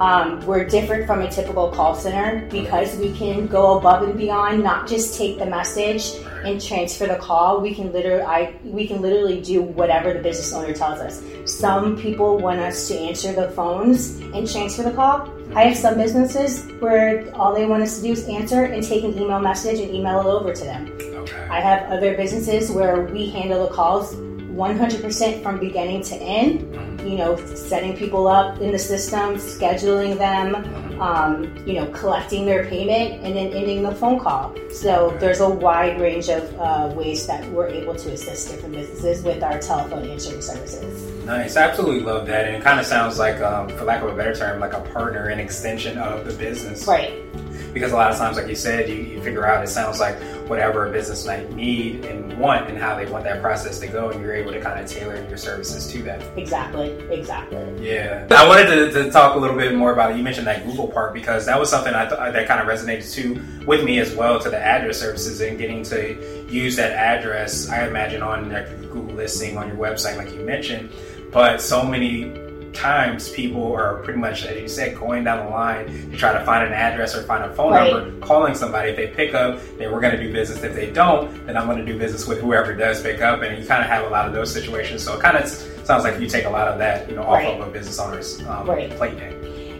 Um, 0.00 0.44
we're 0.46 0.64
different 0.64 1.06
from 1.06 1.20
a 1.20 1.30
typical 1.30 1.70
call 1.70 1.94
center 1.94 2.48
because 2.48 2.96
we 2.96 3.12
can 3.12 3.46
go 3.46 3.78
above 3.78 4.02
and 4.02 4.16
beyond, 4.18 4.62
not 4.62 4.88
just 4.88 5.16
take 5.16 5.38
the 5.38 5.46
message 5.46 6.16
and 6.44 6.60
transfer 6.60 7.06
the 7.06 7.16
call. 7.16 7.60
We 7.60 7.72
can 7.72 7.92
literally, 7.92 8.22
I, 8.22 8.56
we 8.64 8.86
can 8.88 9.00
literally 9.00 9.40
do 9.40 9.62
whatever 9.62 10.12
the 10.12 10.18
business 10.18 10.52
owner 10.52 10.72
tells 10.72 10.98
us. 10.98 11.22
Some 11.44 11.96
people 11.96 12.38
want 12.38 12.58
us 12.58 12.88
to 12.88 12.98
answer 12.98 13.32
the 13.32 13.50
phones 13.50 14.18
and 14.34 14.50
transfer 14.50 14.82
the 14.82 14.92
call. 14.92 15.32
I 15.54 15.64
have 15.66 15.76
some 15.76 15.96
businesses 15.96 16.66
where 16.80 17.32
all 17.36 17.54
they 17.54 17.66
want 17.66 17.82
us 17.82 17.98
to 17.98 18.02
do 18.02 18.12
is 18.12 18.26
answer 18.26 18.64
and 18.64 18.82
take 18.82 19.04
an 19.04 19.16
email 19.16 19.38
message 19.38 19.78
and 19.78 19.94
email 19.94 20.20
it 20.20 20.26
over 20.26 20.52
to 20.52 20.64
them. 20.64 21.11
I 21.50 21.60
have 21.60 21.90
other 21.90 22.16
businesses 22.16 22.70
where 22.70 23.04
we 23.06 23.30
handle 23.30 23.66
the 23.66 23.72
calls 23.74 24.14
100% 24.14 25.42
from 25.42 25.58
beginning 25.58 26.02
to 26.02 26.14
end. 26.16 27.00
You 27.02 27.16
know, 27.16 27.36
setting 27.54 27.96
people 27.96 28.28
up 28.28 28.60
in 28.60 28.70
the 28.70 28.78
system, 28.78 29.34
scheduling 29.36 30.18
them, 30.18 30.54
um, 31.00 31.56
you 31.66 31.74
know, 31.74 31.86
collecting 31.86 32.46
their 32.46 32.66
payment, 32.66 33.24
and 33.24 33.34
then 33.34 33.48
ending 33.48 33.82
the 33.82 33.94
phone 33.94 34.20
call. 34.20 34.54
So 34.70 35.16
there's 35.18 35.40
a 35.40 35.48
wide 35.48 36.00
range 36.00 36.28
of 36.28 36.54
uh, 36.60 36.92
ways 36.94 37.26
that 37.26 37.44
we're 37.50 37.66
able 37.66 37.96
to 37.96 38.12
assist 38.12 38.50
different 38.50 38.74
businesses 38.74 39.24
with 39.24 39.42
our 39.42 39.58
telephone 39.58 40.08
answering 40.08 40.42
services. 40.42 41.24
Nice. 41.24 41.56
I 41.56 41.62
absolutely 41.62 42.02
love 42.02 42.26
that. 42.26 42.46
And 42.46 42.56
it 42.56 42.62
kind 42.62 42.78
of 42.78 42.86
sounds 42.86 43.18
like, 43.18 43.40
um, 43.40 43.68
for 43.70 43.84
lack 43.84 44.02
of 44.02 44.10
a 44.10 44.14
better 44.14 44.34
term, 44.34 44.60
like 44.60 44.74
a 44.74 44.80
partner 44.92 45.28
and 45.28 45.40
extension 45.40 45.98
of 45.98 46.24
the 46.24 46.32
business. 46.34 46.86
Right. 46.86 47.12
Because 47.72 47.92
a 47.92 47.96
lot 47.96 48.10
of 48.10 48.18
times, 48.18 48.36
like 48.36 48.48
you 48.48 48.54
said, 48.54 48.88
you, 48.88 48.96
you 48.96 49.22
figure 49.22 49.46
out 49.46 49.64
it 49.64 49.68
sounds 49.68 49.98
like 49.98 50.16
whatever 50.48 50.86
a 50.86 50.92
business 50.92 51.24
might 51.24 51.50
need 51.52 52.04
and 52.04 52.36
want 52.38 52.68
and 52.68 52.76
how 52.76 52.96
they 52.96 53.06
want 53.06 53.24
that 53.24 53.40
process 53.40 53.78
to 53.80 53.86
go, 53.86 54.10
and 54.10 54.20
you're 54.20 54.34
able 54.34 54.52
to 54.52 54.60
kind 54.60 54.78
of 54.78 54.86
tailor 54.86 55.26
your 55.28 55.38
services 55.38 55.86
to 55.92 56.02
that. 56.02 56.22
Exactly. 56.36 56.90
Exactly. 57.10 57.58
Yeah. 57.80 58.26
I 58.30 58.46
wanted 58.46 58.66
to, 58.66 58.92
to 58.92 59.10
talk 59.10 59.36
a 59.36 59.38
little 59.38 59.56
bit 59.56 59.74
more 59.74 59.92
about 59.92 60.10
it. 60.10 60.16
You 60.16 60.22
mentioned 60.22 60.46
that 60.46 60.64
Google 60.66 60.88
part 60.88 61.14
because 61.14 61.46
that 61.46 61.58
was 61.58 61.70
something 61.70 61.94
I 61.94 62.06
th- 62.06 62.18
that 62.18 62.46
kind 62.46 62.60
of 62.60 62.66
resonated 62.66 63.10
too 63.12 63.42
with 63.66 63.84
me 63.84 63.98
as 63.98 64.14
well 64.14 64.38
to 64.40 64.50
the 64.50 64.58
address 64.58 64.98
services 65.00 65.40
and 65.40 65.56
getting 65.58 65.82
to 65.84 66.46
use 66.50 66.76
that 66.76 66.92
address, 66.92 67.68
I 67.68 67.86
imagine, 67.86 68.22
on 68.22 68.50
like, 68.50 68.68
Google 68.92 69.14
listing 69.14 69.56
on 69.56 69.68
your 69.68 69.76
website, 69.76 70.16
like 70.16 70.32
you 70.34 70.42
mentioned. 70.44 70.90
But 71.32 71.62
so 71.62 71.82
many 71.82 72.24
times 72.72 73.28
people 73.30 73.72
are 73.74 73.96
pretty 73.98 74.18
much, 74.18 74.44
as 74.44 74.60
you 74.60 74.68
said, 74.68 74.98
going 74.98 75.24
down 75.24 75.44
the 75.44 75.50
line 75.50 75.86
to 76.10 76.16
try 76.16 76.32
to 76.32 76.44
find 76.44 76.66
an 76.66 76.72
address 76.72 77.14
or 77.14 77.22
find 77.24 77.44
a 77.44 77.54
phone 77.54 77.72
Right. 77.72 77.92
number, 77.92 78.26
calling 78.26 78.54
somebody. 78.54 78.90
If 78.90 78.96
they 78.96 79.08
pick 79.08 79.34
up, 79.34 79.60
then 79.78 79.92
we're 79.92 80.00
going 80.00 80.16
to 80.16 80.22
do 80.22 80.32
business. 80.32 80.62
If 80.62 80.74
they 80.74 80.90
don't, 80.90 81.46
then 81.46 81.56
I'm 81.56 81.66
going 81.66 81.78
to 81.78 81.84
do 81.84 81.98
business 81.98 82.26
with 82.26 82.40
whoever 82.40 82.74
does 82.74 83.02
pick 83.02 83.20
up. 83.20 83.42
And 83.42 83.58
you 83.60 83.66
kind 83.66 83.82
of 83.82 83.88
have 83.90 84.04
a 84.06 84.08
lot 84.10 84.26
of 84.26 84.32
those 84.32 84.52
situations. 84.52 85.02
So 85.02 85.14
it 85.16 85.20
kind 85.22 85.36
of 85.36 85.48
sounds 85.48 86.04
like 86.04 86.18
you 86.20 86.28
take 86.28 86.44
a 86.46 86.50
lot 86.50 86.68
of 86.68 86.78
that, 86.78 87.08
you 87.08 87.16
know, 87.16 87.22
off 87.22 87.34
Right. 87.34 87.60
of 87.60 87.66
a 87.68 87.70
business 87.70 87.98
owner's 87.98 88.40
um, 88.48 88.66
Right. 88.68 88.90
plate. 88.96 89.14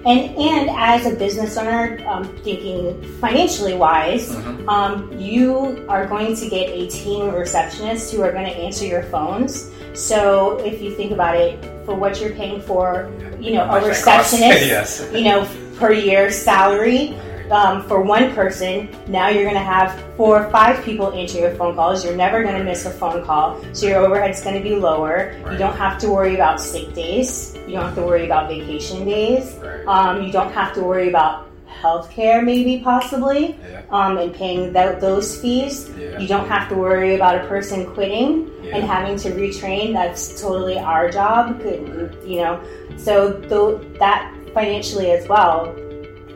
And 0.04 0.37
and 0.37 0.68
as 0.70 1.06
a 1.06 1.14
business 1.14 1.56
owner, 1.56 1.96
um, 2.08 2.25
thinking 2.42 3.00
financially 3.20 3.75
wise, 3.75 4.34
Mhm. 4.34 4.68
um, 4.68 5.12
you 5.16 5.84
are 5.88 6.06
going 6.06 6.34
to 6.34 6.49
get 6.49 6.70
a 6.70 6.88
team 6.88 7.28
of 7.28 7.34
receptionists 7.34 8.12
who 8.12 8.20
are 8.22 8.32
going 8.32 8.46
to 8.46 8.50
answer 8.56 8.84
your 8.84 9.04
phones. 9.04 9.70
So 9.94 10.61
if 10.64 10.82
you 10.82 10.90
think 10.90 11.12
about 11.12 11.37
it, 11.37 11.56
for 11.84 11.94
what 11.94 12.20
you're 12.20 12.34
paying 12.34 12.60
for, 12.60 13.10
you 13.40 13.52
know, 13.52 13.64
a 13.64 13.66
much 13.66 13.84
that 13.84 14.04
costs. 14.04 14.32
receptionist, 14.32 14.66
yes. 14.66 15.10
you 15.12 15.24
know, 15.24 15.48
per 15.78 15.92
year 15.92 16.30
salary. 16.30 17.16
Um, 17.50 17.86
for 17.86 18.00
one 18.00 18.34
person, 18.34 18.88
now 19.08 19.28
you're 19.28 19.42
going 19.42 19.54
to 19.56 19.60
have 19.60 20.00
four 20.16 20.42
or 20.42 20.50
five 20.50 20.82
people 20.84 21.12
answer 21.12 21.38
your 21.38 21.54
phone 21.56 21.74
calls. 21.74 22.02
You're 22.02 22.16
never 22.16 22.42
going 22.42 22.56
to 22.56 22.64
miss 22.64 22.86
a 22.86 22.90
phone 22.90 23.22
call, 23.24 23.62
so 23.74 23.86
your 23.86 23.98
overhead's 23.98 24.42
going 24.42 24.56
to 24.56 24.62
be 24.62 24.74
lower. 24.74 25.36
Right. 25.42 25.52
You 25.52 25.58
don't 25.58 25.76
have 25.76 25.98
to 25.98 26.08
worry 26.08 26.34
about 26.34 26.62
sick 26.62 26.94
days. 26.94 27.54
You 27.66 27.74
don't 27.74 27.84
have 27.84 27.94
to 27.96 28.02
worry 28.02 28.24
about 28.24 28.48
vacation 28.48 29.04
days. 29.04 29.54
Right. 29.56 29.84
Um, 29.86 30.22
you 30.22 30.32
don't 30.32 30.52
have 30.52 30.72
to 30.74 30.82
worry 30.82 31.10
about 31.10 31.51
healthcare, 31.82 32.38
maybe 32.44 32.80
possibly, 32.82 33.42
Yeah. 33.70 33.80
um, 33.90 34.16
and 34.18 34.32
paying 34.32 34.72
tho- 34.72 34.96
those 35.00 35.28
fees. 35.40 35.90
Yeah. 35.98 36.18
You 36.20 36.28
don't 36.28 36.48
have 36.48 36.68
to 36.70 36.74
worry 36.76 37.14
about 37.14 37.34
a 37.42 37.44
person 37.48 37.86
quitting 37.94 38.30
Yeah. 38.62 38.76
and 38.76 38.84
having 38.84 39.16
to 39.24 39.28
retrain. 39.30 39.92
That's 39.92 40.40
totally 40.40 40.78
our 40.78 41.10
job, 41.10 41.60
you 42.24 42.38
know. 42.42 42.60
So 42.96 43.32
though 43.50 43.80
that 43.98 44.32
financially 44.54 45.10
as 45.10 45.26
well 45.28 45.74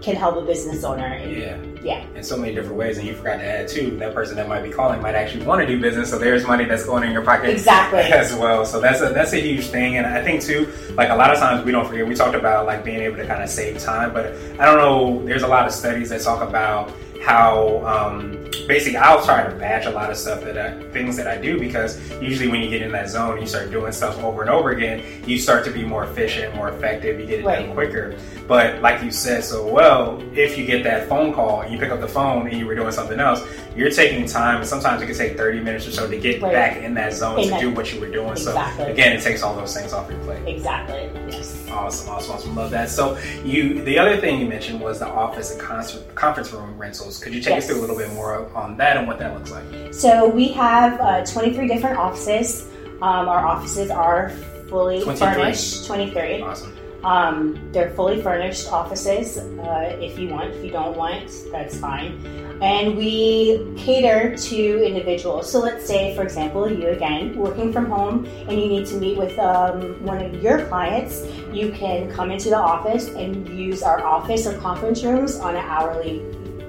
can 0.03 0.17
help 0.17 0.37
a 0.37 0.43
business 0.53 0.85
owner. 0.85 1.11
Yeah. 1.27 1.57
Yeah. 1.87 2.05
In 2.17 2.25
so 2.25 2.37
many 2.37 2.53
different 2.53 2.77
ways, 2.77 2.99
and 2.99 3.07
you 3.07 3.15
forgot 3.15 3.37
to 3.37 3.45
add 3.45 3.69
too. 3.69 3.97
That 3.99 4.13
person 4.13 4.35
that 4.37 4.49
might 4.49 4.63
be 4.63 4.71
calling 4.71 5.01
might 5.01 5.15
actually 5.15 5.45
want 5.47 5.61
to 5.61 5.67
do 5.69 5.81
business, 5.81 6.11
so 6.11 6.19
there's 6.19 6.45
money 6.45 6.65
that's 6.65 6.85
going 6.85 7.05
in 7.05 7.13
your 7.13 7.23
pocket 7.23 7.51
Exactly. 7.51 8.01
as 8.23 8.35
well. 8.35 8.67
So 8.67 8.81
that's 8.81 9.01
a 9.01 9.11
that's 9.11 9.33
a 9.33 9.41
huge 9.41 9.67
thing, 9.67 9.97
and 9.97 10.05
I 10.05 10.21
think 10.25 10.43
too, 10.43 10.73
like 10.97 11.11
a 11.11 11.15
lot 11.15 11.31
of 11.33 11.39
times 11.39 11.65
we 11.65 11.71
don't 11.71 11.87
forget. 11.87 12.05
We 12.05 12.17
talked 12.17 12.35
about 12.35 12.67
like 12.67 12.85
being 12.85 13.01
able 13.01 13.19
to 13.19 13.27
kind 13.27 13.41
of 13.41 13.49
save 13.49 13.79
time, 13.79 14.13
but 14.13 14.35
I 14.59 14.65
don't 14.65 14.79
know. 14.79 15.25
There's 15.25 15.45
a 15.45 15.49
lot 15.49 15.65
of 15.65 15.73
studies 15.73 16.09
that 16.09 16.23
talk 16.23 16.43
about 16.47 16.91
how 17.27 17.85
um, 17.85 18.45
basically 18.69 18.97
I'll 18.97 19.25
try 19.25 19.43
to 19.43 19.53
batch 19.57 19.85
a 19.87 19.91
lot 19.91 20.13
of 20.13 20.17
stuff 20.17 20.43
that 20.43 20.57
I, 20.57 20.81
things 20.91 21.17
that 21.17 21.27
I 21.27 21.37
do 21.37 21.59
because 21.59 21.99
usually 22.23 22.47
when 22.47 22.61
you 22.61 22.71
get 22.71 22.83
in 22.83 22.93
that 22.93 23.09
zone, 23.09 23.41
you 23.41 23.49
start 23.49 23.73
doing 23.73 23.91
stuff 23.91 24.17
over 24.19 24.43
and 24.43 24.51
over 24.51 24.71
again. 24.71 25.03
You 25.27 25.37
start 25.37 25.65
to 25.65 25.73
be 25.73 25.85
more 25.85 26.05
efficient, 26.05 26.55
more 26.55 26.69
effective. 26.69 27.19
You 27.19 27.27
get 27.27 27.41
it 27.41 27.43
done 27.43 27.73
quicker. 27.73 28.17
But 28.47 28.81
like 28.81 29.03
you 29.03 29.11
said 29.11 29.43
so 29.43 29.67
well, 29.67 30.23
if 30.35 30.57
you 30.57 30.65
get 30.65 30.85
that 30.85 31.09
phone 31.09 31.35
call 31.35 31.63
and 31.63 31.73
you 31.73 31.81
pick 31.81 31.91
up 31.91 32.01
the 32.01 32.07
phone 32.07 32.47
and 32.47 32.57
you 32.57 32.65
were 32.65 32.77
doing 32.77 32.93
something 32.93 33.19
else, 33.19 33.45
you're 33.77 33.91
taking 33.91 34.27
time. 34.27 34.57
And 34.57 34.67
sometimes 34.67 35.03
it 35.03 35.07
can 35.07 35.15
take 35.15 35.37
30 35.37 35.61
minutes 35.61 35.87
or 35.87 35.91
so 35.93 36.09
to 36.11 36.17
get 36.17 36.41
Right. 36.43 36.53
back 36.53 36.77
in 36.79 36.95
that 36.95 37.13
zone 37.13 37.39
In 37.39 37.45
to 37.45 37.51
that- 37.51 37.61
do 37.61 37.71
what 37.71 37.93
you 37.93 38.01
were 38.01 38.09
doing. 38.09 38.31
Exactly. 38.31 38.85
So 38.87 38.91
again, 38.91 39.13
it 39.13 39.23
takes 39.23 39.43
all 39.43 39.55
those 39.55 39.75
things 39.77 39.93
off 39.93 40.11
your 40.11 40.19
plate. 40.21 40.41
Exactly. 40.47 41.11
Yes. 41.29 41.55
Awesome, 41.71 42.11
awesome, 42.11 42.33
awesome. 42.35 42.57
Love 42.57 42.71
that. 42.71 42.89
So 42.89 43.19
you, 43.45 43.83
the 43.85 43.99
other 43.99 44.17
thing 44.17 44.41
you 44.41 44.47
mentioned 44.47 44.81
was 44.81 44.99
the 45.01 45.07
office 45.09 45.51
and 45.53 45.61
concert, 45.61 46.15
conference 46.15 46.53
room 46.53 46.77
rentals. 46.79 47.19
Could 47.23 47.35
you 47.35 47.43
take 47.43 47.59
us 47.59 47.67
through 47.67 47.79
a 47.79 47.83
little 47.83 47.97
bit 47.97 48.13
more 48.15 48.49
on 48.55 48.77
that 48.79 48.97
and 48.97 49.07
what 49.07 49.19
that 49.19 49.35
looks 49.35 49.51
like? 49.51 49.65
So 49.93 50.29
we 50.29 50.49
have 50.49 50.99
uh, 51.01 51.25
23 51.25 51.69
different 51.69 51.99
offices. 51.99 52.67
Um, 53.03 53.29
our 53.29 53.45
offices 53.45 53.91
are 53.91 54.31
fully 54.71 55.03
23. 55.03 55.35
furnished. 55.35 55.87
23. 55.87 56.43
Awesome. 56.43 56.76
Um, 57.07 57.57
they're 57.71 57.91
fully 57.91 58.21
furnished 58.21 58.67
offices. 58.73 59.39
Uh, 59.39 59.97
if 60.01 60.19
you 60.19 60.29
want, 60.29 60.51
if 60.51 60.65
you 60.65 60.73
don't 60.73 60.97
want, 60.97 61.31
that's 61.53 61.79
fine. 61.79 62.19
And 62.61 62.97
we 62.97 63.63
cater 63.77 64.37
to 64.37 64.85
individuals. 64.85 65.49
So 65.49 65.61
let's 65.61 65.87
say, 65.87 66.17
for 66.17 66.25
example, 66.25 66.69
you 66.69 66.89
again 66.89 67.37
working 67.37 67.73
from 67.73 67.87
home, 67.87 68.27
and 68.49 68.61
you 68.61 68.67
need 68.67 68.87
to 68.87 68.97
meet 68.97 69.17
with 69.17 69.39
um, 69.39 70.05
one 70.05 70.21
of 70.21 70.43
your 70.43 70.67
clients. 70.67 71.25
You 71.53 71.71
can 71.71 72.11
come 72.11 72.33
into 72.33 72.51
the 72.51 72.59
office 72.59 73.07
and 73.11 73.49
use 73.51 73.85
our 73.85 74.03
office 74.05 74.45
or 74.45 74.59
conference 74.59 75.05
rooms 75.05 75.37
on 75.39 75.55
an 75.55 75.65
hourly 75.65 76.25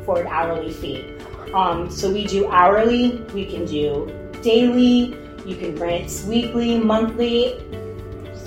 for 0.06 0.22
an 0.22 0.28
hourly 0.28 0.72
fee. 0.72 1.18
Um, 1.56 1.90
so 1.90 2.14
we 2.14 2.28
do 2.28 2.48
hourly. 2.52 3.18
We 3.34 3.48
can 3.48 3.66
do 3.66 4.14
daily. 4.44 5.18
You 5.48 5.56
can 5.56 5.76
rent 5.78 6.12
weekly, 6.28 6.78
monthly, 6.78 7.58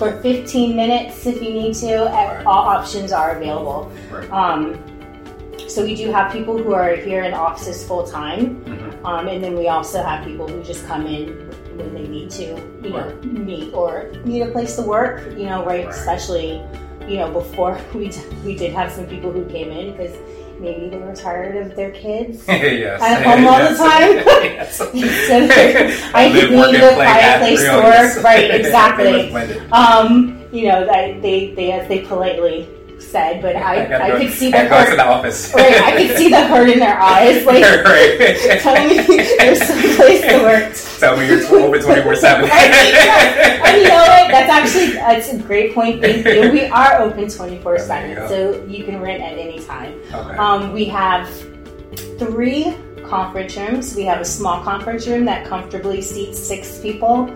for 0.01 0.19
15 0.23 0.75
minutes 0.75 1.27
if 1.27 1.39
you 1.43 1.53
need 1.53 1.75
to. 1.75 2.05
Right. 2.05 2.43
All 2.47 2.63
options 2.77 3.11
are 3.11 3.37
available. 3.37 3.91
Right. 4.09 4.27
Um, 4.31 4.61
so 5.67 5.83
we 5.83 5.93
do 5.95 6.11
have 6.11 6.31
people 6.33 6.57
who 6.57 6.73
are 6.73 6.95
here 6.95 7.23
in 7.23 7.33
offices 7.35 7.85
full 7.87 8.03
time, 8.07 8.41
Mhm. 8.65 9.05
um, 9.05 9.27
and 9.27 9.43
then 9.43 9.55
we 9.55 9.67
also 9.67 10.01
have 10.01 10.25
people 10.25 10.47
who 10.47 10.63
just 10.63 10.87
come 10.87 11.05
in 11.05 11.27
when 11.77 11.93
they 11.93 12.07
need 12.07 12.31
to, 12.31 12.45
you 12.83 12.89
know, 12.89 13.13
meet 13.21 13.71
or 13.75 14.09
need 14.25 14.41
a 14.41 14.47
place 14.51 14.75
to 14.77 14.81
work. 14.81 15.21
You 15.37 15.45
know, 15.45 15.59
right? 15.63 15.85
Right. 15.85 15.93
Especially, 15.95 16.49
you 17.07 17.17
know, 17.17 17.29
before 17.31 17.77
we 17.93 18.09
d- 18.09 18.25
we 18.43 18.55
did 18.55 18.73
have 18.73 18.91
some 18.91 19.05
people 19.05 19.31
who 19.31 19.45
came 19.45 19.69
in 19.69 19.91
because 19.91 20.15
maybe 20.61 20.89
they 20.89 20.97
were 20.97 21.15
tired 21.15 21.55
of 21.57 21.75
their 21.75 21.91
kids. 21.91 22.45
yes. 22.47 23.01
At 23.01 23.23
home 23.23 23.47
all 23.47 23.59
the 23.59 23.77
time? 23.77 24.11
yes. 24.45 24.77
So 24.81 24.89
I 26.13 26.29
live, 26.29 26.49
need 26.49 26.57
work, 26.57 26.73
and 26.73 26.83
a 26.83 26.93
play 26.93 26.95
quiet 26.95 27.39
place 27.39 27.59
three 27.59 27.67
to 27.67 27.73
oh, 27.73 27.83
work. 27.83 28.23
Right, 28.23 28.51
exactly. 28.51 29.31
Um, 29.71 30.45
you 30.51 30.67
know, 30.67 30.85
that 30.85 31.21
they, 31.21 31.53
they 31.55 31.71
as 31.71 31.87
they 31.87 32.01
politely 32.01 32.69
said, 33.01 33.41
but 33.41 33.55
I, 33.55 33.85
I 33.85 34.09
go- 34.11 34.17
could 34.19 34.31
see 34.31 34.51
the 34.51 34.57
to 34.57 34.67
hurt. 34.67 34.95
the 34.95 35.05
office. 35.05 35.53
Right, 35.53 35.81
I 35.81 35.97
could 35.97 36.17
see 36.17 36.29
the 36.29 36.45
hurt 36.47 36.69
in 36.69 36.79
their 36.79 36.99
eyes. 36.99 37.45
Like, 37.51 37.63
right. 37.83 38.59
tell 38.61 38.87
me 38.87 38.97
there's 39.37 39.61
some 39.65 39.79
place 39.95 40.21
to 40.21 40.37
work. 40.43 40.73
Tell 40.99 41.17
me 41.17 41.27
you're 41.27 41.43
open 41.65 41.81
24 41.81 42.15
7. 42.15 42.49
Right. 42.49 43.61
And 43.65 43.81
you 43.81 43.87
know 43.87 43.95
what? 43.95 44.31
That's 44.31 44.49
actually 44.49 44.91
that's 44.93 45.33
a 45.33 45.37
great 45.39 45.73
point. 45.73 46.01
Thank 46.01 46.25
you. 46.25 46.51
We 46.51 46.65
are 46.65 47.01
open 47.01 47.29
twenty 47.29 47.57
four 47.59 47.77
seven, 47.79 48.27
so 48.27 48.63
you 48.65 48.83
can 48.83 49.01
rent 49.01 49.21
at 49.21 49.37
any 49.37 49.59
time. 49.63 49.99
Okay. 50.13 50.37
Um, 50.37 50.71
we 50.71 50.85
have 50.85 51.27
three 52.19 52.75
conference 53.05 53.57
rooms. 53.57 53.95
We 53.95 54.03
have 54.05 54.21
a 54.21 54.25
small 54.25 54.63
conference 54.63 55.07
room 55.07 55.25
that 55.25 55.45
comfortably 55.47 56.01
seats 56.01 56.39
six 56.39 56.79
people. 56.79 57.27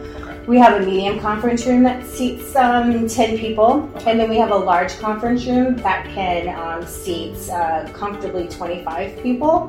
We 0.47 0.59
have 0.59 0.79
a 0.79 0.85
medium 0.85 1.19
conference 1.19 1.65
room 1.65 1.81
that 1.83 2.05
seats 2.05 2.55
um, 2.55 3.07
10 3.07 3.39
people. 3.39 3.91
And 4.05 4.19
then 4.19 4.29
we 4.29 4.37
have 4.37 4.51
a 4.51 4.55
large 4.55 4.95
conference 4.99 5.43
room 5.47 5.75
that 5.77 6.05
can 6.13 6.49
um, 6.55 6.85
seat 6.85 7.49
uh, 7.49 7.89
comfortably 7.93 8.47
25 8.47 9.23
people. 9.23 9.67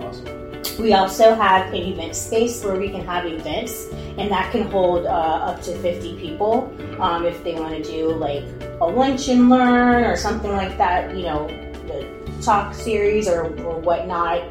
We 0.78 0.92
also 0.92 1.34
have 1.34 1.68
an 1.68 1.76
event 1.76 2.14
space 2.14 2.62
where 2.62 2.78
we 2.78 2.90
can 2.90 3.02
have 3.06 3.24
events, 3.24 3.88
and 4.18 4.30
that 4.30 4.52
can 4.52 4.64
hold 4.70 5.06
uh, 5.06 5.08
up 5.08 5.62
to 5.62 5.74
50 5.78 6.18
people. 6.18 6.70
Um, 7.00 7.24
if 7.24 7.42
they 7.42 7.54
want 7.54 7.82
to 7.82 7.82
do 7.82 8.12
like 8.12 8.44
a 8.82 8.84
lunch 8.84 9.28
and 9.28 9.48
learn 9.48 10.04
or 10.04 10.16
something 10.16 10.52
like 10.52 10.76
that, 10.76 11.16
you 11.16 11.22
know, 11.22 11.46
the 11.86 12.06
talk 12.42 12.74
series 12.74 13.26
or, 13.26 13.44
or 13.62 13.80
whatnot, 13.80 14.42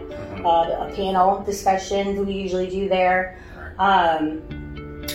uh, 0.43 0.87
a 0.87 0.93
panel 0.95 1.43
discussion 1.43 2.25
we 2.25 2.33
usually 2.33 2.69
do 2.69 2.89
there. 2.89 3.39
Um, 3.77 4.41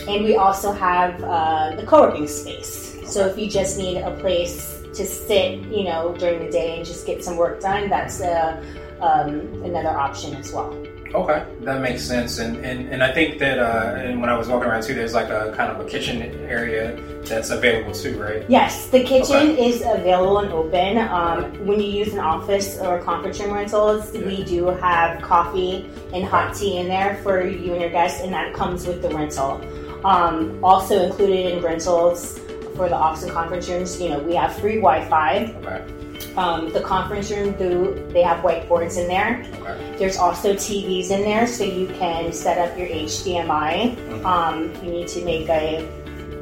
and 0.07 0.23
we 0.23 0.35
also 0.35 0.71
have 0.71 1.23
uh, 1.23 1.75
the 1.75 1.85
co 1.85 2.01
working 2.01 2.27
space. 2.27 2.97
So 3.05 3.27
if 3.27 3.37
you 3.37 3.49
just 3.49 3.77
need 3.77 3.97
a 3.97 4.15
place 4.17 4.83
to 4.93 5.05
sit, 5.05 5.59
you 5.63 5.83
know, 5.83 6.15
during 6.17 6.45
the 6.45 6.51
day 6.51 6.77
and 6.77 6.85
just 6.85 7.05
get 7.05 7.23
some 7.23 7.37
work 7.37 7.61
done, 7.61 7.89
that's 7.89 8.21
uh, 8.21 8.63
um, 9.01 9.63
another 9.63 9.89
option 9.89 10.35
as 10.35 10.51
well. 10.51 10.75
Okay, 11.13 11.45
that 11.61 11.81
makes 11.81 12.03
sense, 12.03 12.39
and 12.39 12.55
and, 12.63 12.87
and 12.87 13.03
I 13.03 13.11
think 13.11 13.37
that 13.39 13.59
uh, 13.59 13.99
and 13.99 14.21
when 14.21 14.29
I 14.29 14.37
was 14.37 14.47
walking 14.47 14.69
around 14.69 14.83
too, 14.83 14.93
there's 14.93 15.13
like 15.13 15.27
a 15.27 15.53
kind 15.57 15.69
of 15.69 15.85
a 15.85 15.89
kitchen 15.89 16.21
area 16.47 16.97
that's 17.25 17.49
available 17.49 17.91
too, 17.91 18.17
right? 18.17 18.45
Yes, 18.47 18.87
the 18.87 19.03
kitchen 19.03 19.35
okay. 19.35 19.69
is 19.69 19.81
available 19.81 20.39
and 20.39 20.53
open. 20.53 20.97
Um, 20.99 21.67
when 21.67 21.81
you 21.81 21.89
use 21.89 22.13
an 22.13 22.19
office 22.19 22.79
or 22.79 22.99
conference 22.99 23.41
room 23.41 23.53
rentals, 23.53 24.15
yeah. 24.15 24.25
we 24.25 24.45
do 24.45 24.67
have 24.67 25.21
coffee 25.21 25.89
and 26.13 26.23
hot 26.23 26.55
tea 26.55 26.77
in 26.77 26.87
there 26.87 27.19
for 27.23 27.45
you 27.45 27.73
and 27.73 27.81
your 27.81 27.91
guests, 27.91 28.21
and 28.21 28.31
that 28.31 28.53
comes 28.53 28.87
with 28.87 29.01
the 29.01 29.09
rental. 29.09 29.59
Um, 30.03 30.63
also 30.63 31.03
included 31.03 31.53
in 31.53 31.63
rentals 31.63 32.39
for 32.75 32.89
the 32.89 32.95
office 32.95 33.23
and 33.23 33.31
conference 33.31 33.69
rooms, 33.69 34.01
you 34.01 34.09
know, 34.09 34.19
we 34.19 34.35
have 34.35 34.55
free 34.57 34.77
Wi-Fi. 34.77 35.53
Okay. 35.63 36.35
Um, 36.35 36.71
the 36.71 36.81
conference 36.81 37.29
room, 37.29 37.51
do 37.57 38.07
they 38.13 38.21
have 38.21 38.43
whiteboards 38.43 38.97
in 38.97 39.07
there? 39.07 39.45
Okay. 39.61 39.95
There's 39.97 40.17
also 40.17 40.53
TVs 40.53 41.11
in 41.11 41.21
there, 41.21 41.45
so 41.45 41.63
you 41.63 41.87
can 41.87 42.31
set 42.31 42.57
up 42.57 42.77
your 42.77 42.87
HDMI. 42.87 43.95
Mm-hmm. 43.95 44.25
Um, 44.25 44.73
you 44.83 44.91
need 44.91 45.07
to 45.09 45.25
make 45.25 45.49
a. 45.49 45.87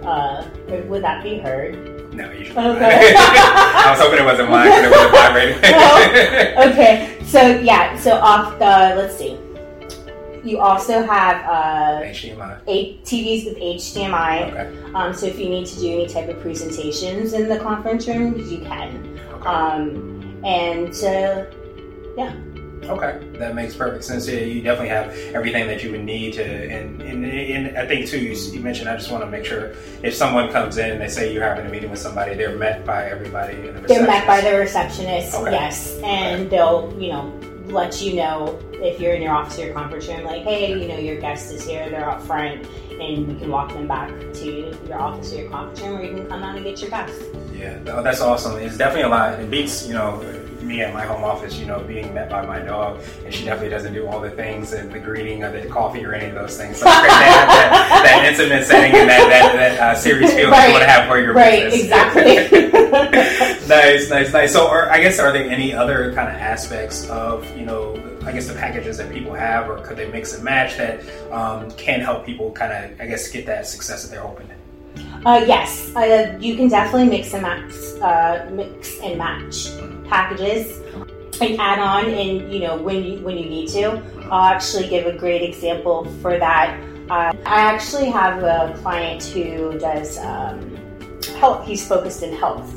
Uh, 0.04 0.48
would 0.88 1.04
that 1.04 1.24
be 1.24 1.40
heard? 1.40 2.14
No, 2.14 2.32
you 2.32 2.46
should. 2.46 2.58
Okay. 2.58 3.14
I 3.18 3.88
was 3.92 4.00
hoping 4.00 4.20
it 4.20 4.26
wasn't 4.26 4.50
mine 4.50 4.68
it 4.68 4.92
wasn't 4.92 5.12
vibrating. 5.16 5.58
Okay, 6.72 7.18
so 7.24 7.60
yeah, 7.60 7.98
so 7.98 8.16
off 8.16 8.60
the 8.60 8.96
let's 8.96 9.18
see. 9.18 9.38
You 10.44 10.60
also 10.60 11.04
have 11.04 11.46
uh, 11.46 12.02
HDMI. 12.04 12.62
Eight 12.68 13.04
TVs 13.04 13.46
with 13.46 13.58
HDMI. 13.58 14.52
Okay. 14.52 14.94
Um, 14.94 15.14
so 15.14 15.26
if 15.26 15.40
you 15.40 15.50
need 15.50 15.68
to 15.68 15.80
do 15.80 15.92
any 15.92 16.08
type 16.08 16.30
of 16.30 16.40
presentations 16.40 17.34
in 17.34 17.50
the 17.50 17.60
conference 17.60 18.08
room, 18.08 18.38
you 18.40 18.60
can. 18.60 19.20
Okay. 19.34 19.48
Um, 19.48 20.42
and 20.44 20.94
uh, 21.04 21.46
yeah. 22.18 22.36
Okay, 22.84 23.20
that 23.34 23.56
makes 23.56 23.76
perfect 23.76 24.04
sense. 24.04 24.28
Yeah, 24.28 24.40
you 24.40 24.62
definitely 24.62 24.90
have 24.90 25.12
everything 25.36 25.68
that 25.68 25.84
you 25.84 25.92
would 25.92 26.04
need 26.04 26.34
to, 26.34 26.44
and, 26.44 27.02
and, 27.02 27.26
and 27.26 27.78
I 27.78 27.86
think 27.86 28.08
too, 28.08 28.20
you, 28.20 28.32
you, 28.52 28.62
mentioned. 28.62 28.90
I 28.90 28.96
just 28.96 29.12
want 29.12 29.24
to 29.24 29.30
make 29.30 29.46
sure 29.46 29.74
if 30.02 30.16
someone 30.16 30.50
comes 30.52 30.78
in 30.78 30.92
and 30.92 31.02
they 31.02 31.08
say 31.08 31.32
you're 31.32 31.44
having 31.44 31.66
a 31.66 31.70
meeting 31.70 31.92
with 31.92 32.00
somebody, 32.00 32.36
they're 32.36 32.58
met 32.58 32.86
by 32.86 33.06
everybody. 33.06 33.58
The 33.58 33.82
they're 33.82 34.08
met 34.08 34.26
by 34.26 34.42
the 34.42 34.58
receptionist. 34.58 35.36
Okay. 35.36 35.52
Yes, 35.52 36.00
and 36.04 36.42
okay. 36.42 36.50
they'll 36.50 36.96
you 36.98 37.12
know 37.12 37.49
let 37.72 38.02
you 38.02 38.16
know 38.16 38.60
if 38.74 39.00
you're 39.00 39.14
in 39.14 39.22
your 39.22 39.34
office 39.34 39.58
or 39.60 39.66
your 39.66 39.74
conference 39.74 40.08
room, 40.08 40.24
like, 40.24 40.44
hey, 40.44 40.80
you 40.80 40.88
know, 40.88 40.98
your 40.98 41.20
guest 41.20 41.54
is 41.54 41.66
here, 41.66 41.90
they're 41.90 42.10
up 42.10 42.22
front, 42.22 42.68
and 43.00 43.28
we 43.28 43.36
can 43.36 43.50
walk 43.50 43.74
them 43.74 43.88
back 43.88 44.10
to 44.34 44.74
your 44.88 45.00
office 45.00 45.34
or 45.34 45.42
your 45.42 45.50
conference 45.50 45.82
room, 45.82 45.98
or 45.98 46.04
you 46.04 46.16
can 46.16 46.28
come 46.28 46.44
out 46.44 46.56
and 46.56 46.66
get 46.66 46.82
your 46.82 46.90
pass. 46.90 47.12
Yeah, 47.54 47.78
that's 47.80 48.22
awesome. 48.22 48.58
It's 48.58 48.78
definitely 48.78 49.04
a 49.04 49.10
lot. 49.10 49.40
It 49.40 49.52
beats, 49.52 49.88
you 49.88 49.94
know, 49.94 50.22
me 50.62 50.82
at 50.82 50.94
my 50.94 51.06
home 51.06 51.24
office, 51.24 51.58
you 51.58 51.66
know, 51.66 51.80
being 51.82 52.14
met 52.14 52.30
by 52.30 52.46
my 52.46 52.60
dog, 52.60 53.02
and 53.26 53.34
she 53.34 53.46
definitely 53.46 53.70
doesn't 53.70 53.94
do 53.94 54.08
all 54.08 54.20
the 54.20 54.30
things 54.30 54.74
and 54.74 54.92
the 54.92 55.00
greeting 55.00 55.44
or 55.44 55.52
the 55.52 55.68
coffee 55.68 56.06
or 56.06 56.14
any 56.14 56.30
of 56.30 56.36
those 56.36 56.58
things. 56.58 56.78
So 56.78 56.86
it's 56.88 57.00
great 57.00 57.10
to 57.10 57.16
have 57.16 57.48
that, 57.48 58.02
that 58.06 58.26
intimate 58.26 58.66
setting 58.66 59.00
and 59.00 59.10
that 59.10 59.30
that, 59.30 59.56
that 59.56 59.80
uh, 59.80 59.96
serious 59.96 60.34
feel 60.36 60.50
right. 60.50 60.68
you 60.68 60.74
want 60.74 60.84
to 60.84 60.90
have 60.90 61.08
for 61.08 61.20
your 61.20 61.34
right, 61.34 61.64
business. 61.64 61.84
exactly. 61.84 62.72
nice, 63.68 64.10
nice, 64.10 64.34
nice. 64.34 64.54
So, 64.54 64.68
are, 64.68 64.90
I 64.90 65.02
guess, 65.02 65.20
are 65.20 65.32
there 65.32 65.50
any 65.50 65.74
other 65.74 66.14
kind 66.14 66.28
of 66.28 66.36
aspects 66.36 67.08
of, 67.10 67.46
you 67.58 67.66
know, 67.66 67.96
I 68.26 68.32
guess 68.32 68.48
the 68.48 68.54
packages 68.54 68.98
that 68.98 69.12
people 69.12 69.34
have, 69.34 69.70
or 69.70 69.78
could 69.80 69.98
they 69.98 70.10
mix 70.12 70.34
and 70.34 70.44
match 70.44 70.78
that 70.78 71.02
um, 71.32 71.72
can 71.72 72.02
help 72.02 72.26
people 72.26 72.52
kind 72.52 72.72
of, 72.72 73.00
I 73.02 73.08
guess, 73.08 73.30
get 73.30 73.46
that 73.46 73.68
success 73.68 74.04
that 74.04 74.12
they're 74.12 74.22
hoping? 74.22 74.50
Uh, 75.26 75.44
yes, 75.46 75.94
uh, 75.96 76.38
you 76.40 76.56
can 76.56 76.70
definitely 76.70 77.10
mix 77.10 77.34
and 77.34 77.44
match, 77.44 77.74
uh, 78.02 78.50
mix 78.52 79.00
and 79.02 79.18
match 79.18 79.70
packages 80.08 80.82
and 81.42 81.60
add 81.60 81.80
on, 81.80 82.06
and 82.06 82.52
you 82.54 82.60
know 82.60 82.78
when 82.78 83.04
you 83.04 83.20
when 83.20 83.38
you 83.38 83.46
need 83.46 83.68
to. 83.70 84.02
I'll 84.32 84.54
actually 84.54 84.88
give 84.88 85.06
a 85.08 85.18
great 85.18 85.42
example 85.42 86.06
for 86.22 86.38
that. 86.38 86.80
Uh, 87.10 87.34
I 87.46 87.62
actually 87.62 88.10
have 88.12 88.44
a 88.44 88.78
client 88.82 89.24
who 89.24 89.78
does 89.80 90.18
um, 90.20 90.79
health. 91.40 91.66
He's 91.66 91.88
focused 91.88 92.22
in 92.22 92.36
health, 92.36 92.76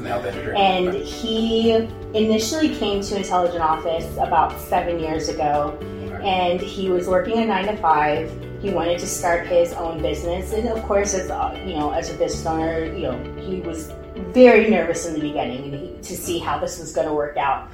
and 0.56 0.94
he 0.94 1.72
initially 2.14 2.74
came 2.76 3.02
to 3.02 3.16
Intelligent 3.16 3.62
Office 3.62 4.10
about 4.18 4.58
seven 4.60 4.98
years 5.00 5.28
ago, 5.28 5.76
and 6.22 6.60
he 6.60 6.88
was 6.88 7.08
working 7.08 7.38
a 7.38 7.46
nine 7.46 7.66
to 7.66 7.76
five. 7.78 8.30
He 8.62 8.70
wanted 8.70 9.00
to 9.00 9.06
start 9.06 9.46
his 9.48 9.72
own 9.72 10.00
business, 10.00 10.52
and 10.52 10.68
of 10.68 10.82
course, 10.84 11.14
as 11.14 11.30
uh, 11.30 11.60
you 11.66 11.74
know, 11.74 11.90
as 11.90 12.10
a 12.10 12.14
business 12.14 12.46
owner, 12.46 12.84
you 12.84 13.02
know, 13.02 13.18
he 13.40 13.60
was 13.60 13.92
very 14.32 14.70
nervous 14.70 15.06
in 15.06 15.14
the 15.14 15.20
beginning 15.20 16.00
to 16.00 16.16
see 16.16 16.38
how 16.38 16.58
this 16.58 16.78
was 16.78 16.92
going 16.92 17.08
to 17.08 17.14
work 17.14 17.36
out. 17.36 17.68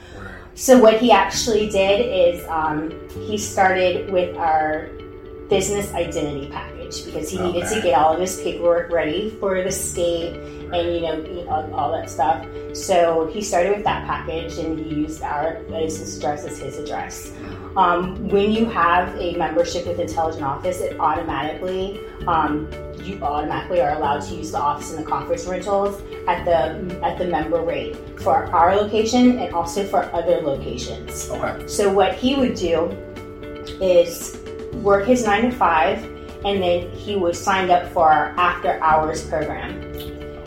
So 0.54 0.80
what 0.80 1.00
he 1.00 1.12
actually 1.12 1.68
did 1.68 2.00
is 2.00 2.44
um, 2.48 2.92
he 3.26 3.38
started 3.38 4.10
with 4.10 4.36
our 4.36 4.88
business 5.48 5.92
identity 5.94 6.48
package 6.50 7.04
because 7.04 7.30
he 7.30 7.38
okay. 7.38 7.52
needed 7.52 7.68
to 7.68 7.80
get 7.80 7.98
all 7.98 8.14
of 8.14 8.20
his 8.20 8.40
paperwork 8.40 8.90
ready 8.90 9.30
for 9.40 9.62
the 9.62 9.70
state 9.70 10.57
and 10.72 10.92
you 10.94 11.00
know 11.00 11.48
all, 11.48 11.74
all, 11.74 11.92
that 11.92 12.10
stuff. 12.10 12.46
So 12.74 13.30
he 13.32 13.42
started 13.42 13.76
with 13.76 13.84
that 13.84 14.06
package 14.06 14.58
and 14.58 14.78
he 14.78 14.94
used 15.02 15.22
our 15.22 15.62
business 15.64 16.16
address 16.16 16.44
as 16.44 16.58
his 16.58 16.78
address. 16.78 17.32
Um, 17.76 18.28
when 18.28 18.50
you 18.50 18.66
have 18.66 19.14
a 19.16 19.36
membership 19.36 19.86
with 19.86 20.00
Intelligent 20.00 20.44
Office, 20.44 20.80
it 20.80 20.98
automatically 20.98 22.00
um, 22.26 22.68
you 23.02 23.22
automatically 23.22 23.80
are 23.80 23.94
allowed 23.96 24.20
to 24.20 24.34
use 24.34 24.50
the 24.50 24.58
office 24.58 24.90
and 24.92 25.04
the 25.04 25.08
conference 25.08 25.46
rentals 25.46 26.02
at 26.26 26.44
the 26.44 27.04
at 27.04 27.18
the 27.18 27.24
member 27.24 27.60
rate 27.60 27.96
for 28.20 28.46
our 28.46 28.76
location 28.76 29.38
and 29.38 29.54
also 29.54 29.84
for 29.86 30.04
other 30.14 30.40
locations. 30.40 31.30
Okay. 31.30 31.66
So 31.66 31.92
what 31.92 32.14
he 32.14 32.34
would 32.34 32.54
do 32.54 32.86
is 33.80 34.38
work 34.82 35.06
his 35.06 35.24
nine 35.24 35.50
to 35.50 35.52
five, 35.52 36.02
and 36.44 36.62
then 36.62 36.90
he 36.90 37.16
was 37.16 37.42
signed 37.42 37.70
up 37.70 37.90
for 37.92 38.10
our 38.10 38.34
after 38.38 38.80
hours 38.82 39.24
program. 39.24 39.87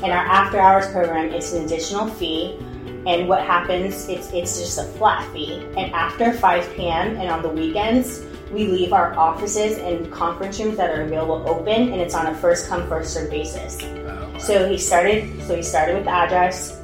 And 0.03 0.11
our 0.11 0.25
after 0.25 0.59
hours 0.59 0.87
program 0.87 1.31
is 1.31 1.53
an 1.53 1.65
additional 1.65 2.07
fee. 2.07 2.57
And 3.05 3.27
what 3.27 3.43
happens 3.43 4.07
it's 4.09 4.31
it's 4.31 4.59
just 4.59 4.77
a 4.79 4.83
flat 4.97 5.31
fee. 5.33 5.63
And 5.77 5.93
after 5.93 6.33
5 6.33 6.75
p.m 6.75 7.15
and 7.17 7.29
on 7.29 7.41
the 7.41 7.49
weekends 7.49 8.25
we 8.51 8.67
leave 8.67 8.93
our 8.93 9.17
offices 9.17 9.77
and 9.77 10.11
conference 10.11 10.59
rooms 10.59 10.77
that 10.77 10.89
are 10.89 11.03
available 11.03 11.47
open 11.47 11.93
and 11.93 12.01
it's 12.01 12.13
on 12.13 12.27
a 12.27 12.35
first 12.35 12.67
come 12.67 12.87
first 12.87 13.13
serve 13.13 13.29
basis. 13.29 13.77
Oh. 13.81 14.37
So 14.39 14.67
he 14.67 14.77
started 14.77 15.41
so 15.43 15.55
he 15.55 15.63
started 15.63 15.95
with 15.95 16.05
the 16.05 16.11
address 16.11 16.77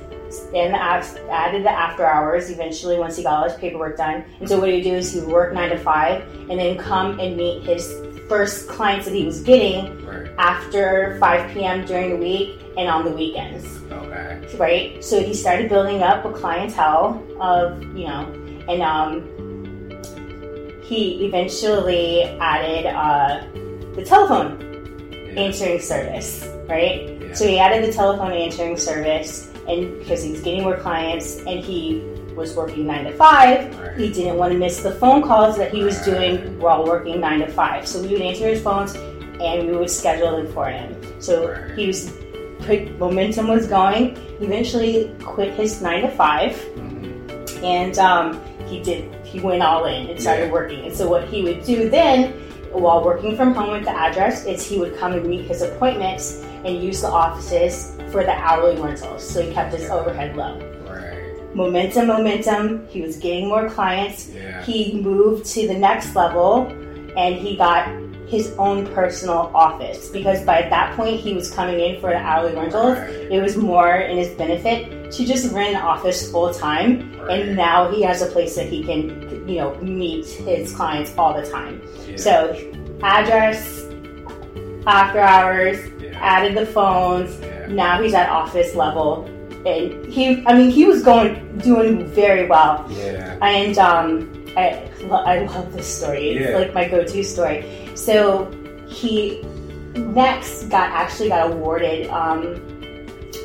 and 0.54 0.74
the 0.74 1.32
added 1.32 1.64
the 1.64 1.72
after 1.72 2.06
hours 2.06 2.50
eventually 2.50 2.98
once 2.98 3.18
he 3.18 3.24
got 3.24 3.34
all 3.34 3.50
his 3.50 3.58
paperwork 3.60 3.98
done. 3.98 4.24
And 4.40 4.48
so 4.48 4.60
what 4.60 4.70
he 4.70 4.76
would 4.76 4.84
do 4.84 4.94
is 4.94 5.14
he 5.14 5.20
would 5.22 5.30
work 5.30 5.54
9 5.54 5.70
to 5.70 5.78
5 5.78 6.50
and 6.50 6.60
then 6.60 6.78
come 6.78 7.20
and 7.20 7.38
meet 7.38 7.64
his 7.64 7.94
first 8.28 8.68
clients 8.68 9.06
that 9.06 9.16
he 9.16 9.26
was 9.26 9.42
getting 9.42 10.06
right. 10.06 10.30
after 10.38 11.18
5 11.20 11.54
p.m 11.54 11.86
during 11.86 12.10
the 12.12 12.18
week 12.18 12.60
and 12.78 12.88
on 12.88 13.04
the 13.04 13.12
weekends 13.12 13.78
Okay. 13.92 14.58
Right. 14.58 15.04
So 15.04 15.22
he 15.22 15.34
started 15.34 15.70
building 15.70 16.04
up 16.04 16.26
a 16.26 16.32
clientele 16.32 17.24
of 17.40 17.82
you 17.96 18.08
know, 18.08 18.26
and 18.68 18.82
um, 18.82 19.24
he 20.84 21.26
eventually 21.26 22.24
added 22.40 22.86
uh, 22.88 23.46
the 23.96 24.04
telephone 24.04 24.60
yeah. 25.12 25.42
answering 25.42 25.80
service. 25.80 26.48
Right. 26.68 27.20
Yeah. 27.22 27.34
So 27.34 27.48
he 27.48 27.60
added 27.60 27.88
the 27.88 27.94
telephone 27.94 28.34
answering 28.34 28.78
service, 28.78 29.52
and 29.68 29.98
because 30.00 30.24
he 30.24 30.32
was 30.32 30.42
getting 30.42 30.64
more 30.64 30.78
clients, 30.78 31.38
and 31.40 31.60
he 31.60 32.04
was 32.36 32.56
working 32.56 32.86
nine 32.86 33.06
to 33.06 33.14
five, 33.14 33.78
right. 33.80 33.98
he 33.98 34.12
didn't 34.12 34.38
want 34.38 34.52
to 34.54 34.60
miss 34.60 34.82
the 34.82 34.92
phone 34.96 35.24
calls 35.24 35.58
that 35.58 35.74
he 35.74 35.84
was 35.84 36.00
doing 36.02 36.60
while 36.60 36.86
working 36.86 37.20
nine 37.20 37.40
to 37.40 37.48
five. 37.48 37.88
So 37.88 38.02
we 38.02 38.10
would 38.10 38.22
answer 38.22 38.48
his 38.48 38.62
phones, 38.62 38.96
and 38.96 39.68
we 39.68 39.76
would 39.76 39.90
schedule 39.90 40.38
them 40.38 40.52
for 40.54 40.68
him. 40.70 40.96
So 41.20 41.52
right. 41.52 41.78
he 41.78 41.88
was 41.88 42.12
momentum 43.00 43.48
was 43.48 43.68
going. 43.68 44.18
Eventually, 44.40 45.14
quit 45.24 45.54
his 45.54 45.82
nine 45.82 46.04
to 46.04 46.10
5 46.10 46.52
mm-hmm. 46.52 47.66
and 47.66 47.98
um, 47.98 48.42
he 48.68 48.82
did. 48.82 49.14
He 49.26 49.40
went 49.40 49.64
all 49.64 49.86
in 49.86 50.10
and 50.10 50.22
started 50.22 50.48
yeah. 50.48 50.52
working. 50.52 50.86
And 50.86 50.96
so, 50.96 51.10
what 51.10 51.28
he 51.28 51.44
would 51.44 51.64
do 51.64 51.90
then, 51.90 52.34
while 52.72 53.04
working 53.04 53.36
from 53.36 53.54
home 53.54 53.72
with 53.72 53.84
the 53.84 53.92
address, 53.96 54.46
is 54.46 54.66
he 54.66 54.78
would 54.78 54.98
come 54.98 55.14
and 55.14 55.26
meet 55.26 55.46
his 55.46 55.62
appointments 55.62 56.44
and 56.66 56.84
use 56.84 57.02
the 57.02 57.08
offices 57.08 57.98
for 58.12 58.24
the 58.24 58.34
hourly 58.34 58.80
rentals. 58.80 59.28
So 59.28 59.42
he 59.42 59.54
kept 59.54 59.74
his 59.74 59.90
overhead 59.90 60.36
low. 60.36 60.60
Right. 60.88 61.56
momentum, 61.56 62.08
momentum. 62.08 62.88
He 62.88 63.02
was 63.02 63.18
getting 63.18 63.48
more 63.48 63.70
clients. 63.70 64.30
Yeah. 64.30 64.64
He 64.64 65.02
moved 65.02 65.46
to 65.54 65.68
the 65.68 65.74
next 65.74 66.16
level 66.16 66.68
and 67.18 67.36
he 67.36 67.58
got 67.58 67.88
his 68.28 68.54
own 68.58 68.86
personal 68.88 69.50
office 69.56 70.10
because 70.10 70.44
by 70.44 70.62
that 70.70 70.96
point 70.98 71.20
he 71.20 71.34
was 71.34 71.50
coming 71.50 71.80
in 71.80 72.00
for 72.02 72.10
the 72.10 72.18
hourly 72.18 72.54
rentals. 72.54 72.98
Right. 72.98 73.10
It 73.32 73.42
was 73.42 73.56
more 73.56 73.96
in 73.96 74.18
his 74.18 74.30
benefit 74.36 75.12
to 75.14 75.26
just 75.26 75.54
rent 75.54 75.76
an 75.76 75.82
office 75.82 76.30
full 76.30 76.54
time, 76.54 77.16
Right. 77.22 77.40
and 77.42 77.56
now 77.56 77.90
he 77.90 78.02
has 78.04 78.22
a 78.22 78.26
place 78.26 78.56
that 78.56 78.68
he 78.68 78.84
can, 78.84 79.48
you 79.48 79.60
know, 79.60 79.76
meet 79.76 80.26
his 80.26 80.74
clients 80.76 81.14
all 81.18 81.34
the 81.34 81.50
time. 81.50 81.82
Yeah. 82.08 82.18
So, 82.18 82.54
address, 83.02 83.86
after 84.86 85.20
hours, 85.20 85.78
Yeah. 86.02 86.18
added 86.20 86.58
the 86.58 86.66
phones. 86.66 87.40
Yeah. 87.40 87.68
Now 87.70 88.02
he's 88.02 88.14
at 88.14 88.30
office 88.30 88.76
level, 88.76 89.26
and 89.66 90.06
he, 90.06 90.44
I 90.46 90.54
mean, 90.58 90.70
he 90.70 90.84
was 90.86 91.02
going 91.02 91.58
doing 91.60 92.06
very 92.08 92.46
well. 92.48 92.86
Yeah. 92.90 93.38
And 93.42 93.78
um, 93.78 94.34
I, 94.58 94.90
I 95.12 95.40
love 95.46 95.72
this 95.74 95.88
story. 95.88 96.32
It's 96.32 96.50
Yeah. 96.50 96.58
like 96.58 96.74
my 96.74 96.88
go-to 96.88 97.24
story. 97.24 97.64
So 97.96 98.52
he 98.88 99.42
next 99.96 100.64
got 100.70 100.90
actually 100.92 101.30
got 101.30 101.52
awarded 101.52 102.10
um, 102.10 102.42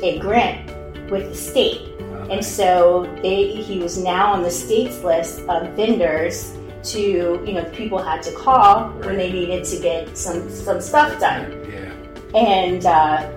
a 0.01 0.17
grant 0.19 0.71
with 1.11 1.29
the 1.29 1.35
state, 1.35 1.81
Okay. 1.99 2.33
and 2.35 2.43
so 2.45 3.03
they 3.21 3.53
he 3.61 3.79
was 3.79 3.97
now 3.97 4.33
on 4.33 4.41
the 4.41 4.49
state's 4.51 5.03
list 5.03 5.41
of 5.41 5.69
vendors 5.75 6.53
to 6.91 6.99
you 7.45 7.53
know 7.53 7.63
people 7.73 7.97
had 7.99 8.21
to 8.23 8.31
call 8.33 8.89
when 9.05 9.15
they 9.17 9.31
needed 9.31 9.63
to 9.65 9.77
get 9.79 10.17
some 10.17 10.49
some 10.49 10.81
stuff 10.81 11.19
done. 11.19 11.45
Yeah. 11.71 12.39
And 12.39 12.85
uh, 12.85 13.29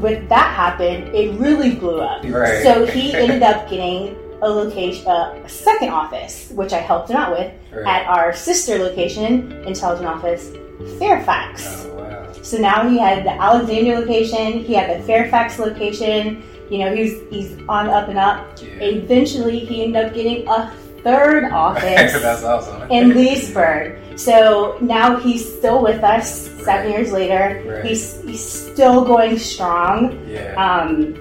with 0.00 0.28
that 0.28 0.54
happened, 0.54 1.14
it 1.14 1.38
really 1.38 1.74
blew 1.76 2.00
up. 2.00 2.24
Right. 2.24 2.62
So 2.62 2.86
he 2.86 3.14
ended 3.14 3.42
up 3.42 3.68
getting 3.70 4.16
a 4.42 4.48
location, 4.48 5.06
uh, 5.08 5.34
a 5.44 5.48
second 5.48 5.90
office, 5.90 6.50
which 6.54 6.72
I 6.72 6.78
helped 6.78 7.10
him 7.10 7.16
out 7.16 7.32
with 7.32 7.52
Right. 7.72 7.86
at 7.86 8.06
our 8.08 8.32
sister 8.32 8.78
location, 8.78 9.52
Intelligent 9.66 10.06
Office, 10.08 10.50
Fairfax. 10.98 11.86
Oh 11.86 11.94
wow. 11.96 12.32
So 12.42 12.58
now 12.58 12.88
he 12.88 12.98
had 12.98 13.24
the 13.24 13.30
Alexandria 13.32 14.00
location, 14.00 14.64
he 14.64 14.74
had 14.74 14.98
the 14.98 15.02
Fairfax 15.04 15.58
location. 15.58 16.42
You 16.70 16.78
know, 16.78 16.94
he's 16.94 17.18
he's 17.30 17.58
on 17.68 17.88
up 17.88 18.08
and 18.08 18.18
up. 18.18 18.46
Yeah. 18.62 18.68
Eventually, 18.80 19.58
he 19.60 19.82
ended 19.84 20.04
up 20.06 20.14
getting 20.14 20.46
a 20.48 20.70
third 21.02 21.50
office 21.52 22.12
That's 22.20 22.44
awesome. 22.44 22.90
in 22.90 23.10
Leesburg. 23.10 23.98
So 24.18 24.76
now 24.80 25.16
he's 25.16 25.42
still 25.58 25.82
with 25.82 26.04
us 26.04 26.48
seven 26.64 26.92
years 26.92 27.10
later. 27.12 27.62
Right. 27.66 27.84
He's 27.84 28.20
he's 28.22 28.44
still 28.44 29.04
going 29.04 29.38
strong. 29.38 30.24
Yeah. 30.28 30.54
Um, 30.54 31.14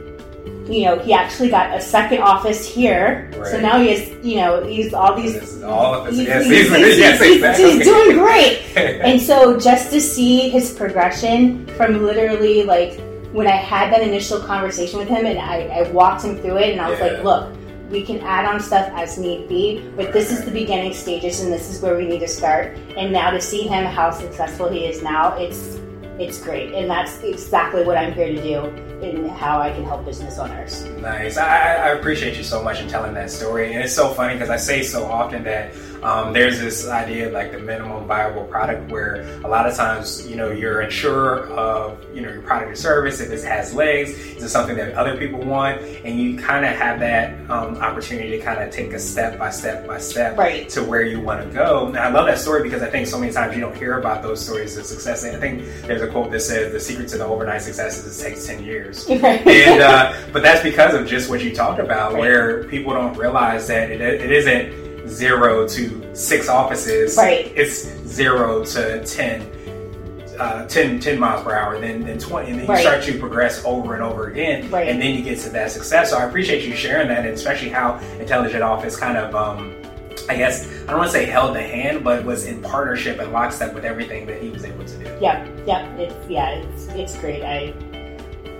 you 0.70 0.86
know, 0.86 1.00
he 1.00 1.14
actually 1.14 1.50
got 1.50 1.76
a 1.76 1.82
second 1.82 2.20
office 2.20 2.68
here. 2.68 3.30
So 3.52 3.60
now 3.60 3.80
he 3.82 3.90
has, 3.90 4.10
you 4.26 4.38
know, 4.38 4.64
he's 4.64 4.94
all 4.94 5.16
these. 5.16 5.34
This 5.34 5.64
all 5.64 5.94
of 5.96 6.08
he's, 6.08 6.28
Yes, 6.28 6.46
he's- 6.46 6.68
he's- 6.70 6.78
he's- 6.78 6.98
yes, 7.00 7.22
exactly. 7.22 7.72
he's 7.72 7.84
doing 7.84 8.18
great. 8.18 8.60
And 9.10 9.20
so 9.22 9.60
just 9.60 9.92
to 9.92 10.00
see 10.00 10.50
his 10.50 10.72
progression 10.74 11.66
from 11.78 12.06
literally 12.06 12.64
like 12.64 13.00
when 13.34 13.48
I 13.48 13.56
had 13.58 13.92
that 13.94 14.02
initial 14.02 14.40
conversation 14.40 15.00
with 15.00 15.08
him 15.08 15.26
and 15.26 15.38
I, 15.40 15.62
I 15.80 15.92
walked 15.92 16.24
him 16.24 16.38
through 16.38 16.58
it 16.58 16.72
and 16.72 16.82
I 16.82 16.90
was 16.90 17.00
Yeah. 17.00 17.06
like, 17.08 17.24
look, 17.24 17.50
we 17.90 18.04
can 18.04 18.20
add 18.22 18.46
on 18.46 18.60
stuff 18.60 18.88
as 18.94 19.18
need 19.18 19.50
be, 19.50 19.84
but 19.96 20.14
this 20.14 20.32
is 20.32 20.46
the 20.46 20.52
beginning 20.52 20.94
stages 20.94 21.40
and 21.42 21.52
this 21.52 21.70
is 21.74 21.82
where 21.82 21.96
we 21.98 22.06
need 22.08 22.20
to 22.20 22.28
start. 22.28 22.78
And 22.96 23.12
now 23.12 23.32
to 23.32 23.42
see 23.42 23.64
him 23.64 23.86
how 23.86 24.12
successful 24.12 24.70
he 24.70 24.86
is 24.86 25.02
now, 25.02 25.36
it's 25.38 25.79
it's 26.20 26.40
great. 26.40 26.74
And 26.74 26.90
that's 26.90 27.20
exactly 27.24 27.84
what 27.84 27.98
I'm 27.98 28.14
here 28.14 28.28
to 28.28 28.42
do 28.42 28.66
and 29.02 29.32
how 29.32 29.60
I 29.62 29.72
can 29.72 29.86
help 29.86 30.06
business 30.06 30.38
owners. 30.38 30.84
Nice. 31.00 31.38
I, 31.38 31.76
I 31.76 31.88
appreciate 31.92 32.36
you 32.38 32.44
so 32.44 32.62
much 32.62 32.82
in 32.82 32.90
telling 32.90 33.14
that 33.14 33.32
story. 33.32 33.74
And 33.74 33.82
it's 33.84 33.96
so 33.96 34.10
funny 34.10 34.34
because 34.34 34.50
I 34.50 34.58
say 34.58 34.84
so 34.84 35.06
often 35.06 35.44
that 35.46 35.74
um, 36.04 36.34
there's 36.34 36.60
this 36.60 36.88
idea 36.88 37.28
of 37.28 37.34
like 37.34 37.52
the 37.52 37.60
minimum 37.60 38.06
viable 38.08 38.44
product 38.46 38.92
where 38.92 39.22
a 39.44 39.48
lot 39.48 39.68
of 39.70 39.76
times, 39.76 40.28
you 40.28 40.36
know, 40.36 40.50
you're 40.52 40.82
unsure 40.82 41.48
of, 41.48 41.98
you 42.14 42.22
know, 42.22 42.32
your 42.32 42.42
product 42.42 42.72
or 42.72 42.76
service, 42.76 43.20
if 43.22 43.32
it 43.32 43.44
has 43.44 43.74
legs, 43.74 44.12
is 44.12 44.44
it 44.44 44.50
something 44.50 44.76
that 44.78 44.94
other 44.96 45.18
people 45.18 45.40
want? 45.40 45.82
And 45.82 46.20
you 46.20 46.38
kind 46.38 46.66
of 46.66 46.76
have 46.76 47.00
that 47.00 47.50
um, 47.50 47.78
opportunity 47.78 48.32
to 48.32 48.40
kind 48.40 48.62
of 48.62 48.72
take 48.72 48.92
a 48.94 49.00
step 49.00 49.38
by 49.40 49.50
step 49.50 49.88
by 49.88 49.98
step 50.00 50.38
Right. 50.38 50.68
to 50.70 50.84
where 50.84 51.04
you 51.04 51.20
want 51.22 51.42
to 51.46 51.54
go. 51.54 51.88
And 51.88 51.98
I 51.98 52.10
love 52.10 52.28
that 52.28 52.40
story 52.40 52.64
because 52.64 52.82
I 52.82 52.90
think 52.90 53.08
so 53.08 53.18
many 53.20 53.32
times 53.32 53.56
you 53.56 53.62
don't 53.62 53.76
hear 53.76 53.98
about 53.98 54.22
those 54.22 54.44
stories 54.44 54.78
of 54.78 54.86
success. 54.86 55.24
And 55.24 55.36
I 55.36 55.40
think 55.40 55.64
there's 55.86 56.02
a 56.02 56.09
quote 56.12 56.32
that 56.32 56.42
says 56.42 56.72
the 56.72 56.80
secret 56.80 57.08
to 57.10 57.18
the 57.18 57.26
overnight 57.26 57.62
success 57.62 58.04
is 58.06 58.20
it 58.20 58.24
takes 58.30 58.46
10 58.46 58.64
years 58.64 59.08
and 59.10 59.82
uh, 59.82 60.14
but 60.34 60.42
that's 60.44 60.62
because 60.64 60.94
of 60.94 61.08
just 61.08 61.30
what 61.30 61.44
you 61.44 61.54
talked 61.56 61.80
about, 61.80 62.14
Right. 62.14 62.20
where 62.20 62.64
people 62.66 62.94
don't 62.94 63.16
realize 63.18 63.68
that 63.68 63.90
it, 63.92 64.02
it 64.02 64.32
isn't 64.32 65.08
zero 65.08 65.68
to 65.68 66.16
six 66.16 66.50
offices. 66.50 67.18
Right. 67.18 67.52
It's 67.56 67.84
zero 68.06 68.64
to 68.66 69.04
ten. 69.06 69.48
Uh, 70.40 70.66
10, 70.68 71.02
10 71.02 71.20
miles 71.20 71.44
per 71.44 71.54
hour, 71.54 71.78
then 71.82 72.02
then 72.06 72.18
twenty, 72.18 72.52
and 72.52 72.60
then 72.60 72.66
you 72.66 72.72
Right. 72.72 72.80
start 72.82 73.04
to 73.04 73.20
progress 73.20 73.62
over 73.66 73.94
and 73.96 74.02
over 74.02 74.28
again, 74.28 74.72
Right. 74.72 74.88
and 74.88 75.02
then 75.02 75.14
you 75.14 75.22
get 75.22 75.38
to 75.40 75.50
that 75.50 75.70
success. 75.70 76.12
So 76.12 76.18
I 76.18 76.24
appreciate 76.24 76.64
you 76.64 76.74
sharing 76.78 77.10
that, 77.10 77.26
and 77.26 77.34
especially 77.34 77.68
how 77.68 78.00
Intelligent 78.22 78.64
Office 78.64 78.96
kind 78.96 79.18
of, 79.18 79.36
um, 79.36 79.74
I 80.28 80.36
guess 80.36 80.68
I 80.84 80.88
don't 80.88 80.98
want 80.98 81.12
to 81.12 81.18
say 81.18 81.26
held 81.26 81.56
the 81.56 81.62
hand, 81.62 82.04
but 82.04 82.26
was 82.26 82.46
in 82.46 82.62
partnership 82.62 83.20
and 83.20 83.32
lockstep 83.32 83.74
with 83.74 83.86
everything 83.86 84.26
that 84.28 84.42
he 84.42 84.50
was 84.50 84.66
able 84.66 84.86
to 84.86 84.98
do. 84.98 85.06
Yep, 85.22 85.68
yep. 85.68 86.00
It's 86.00 86.30
yeah, 86.30 86.50
it's 86.50 86.88
it's 86.88 87.18
great. 87.20 87.44
I 87.44 87.74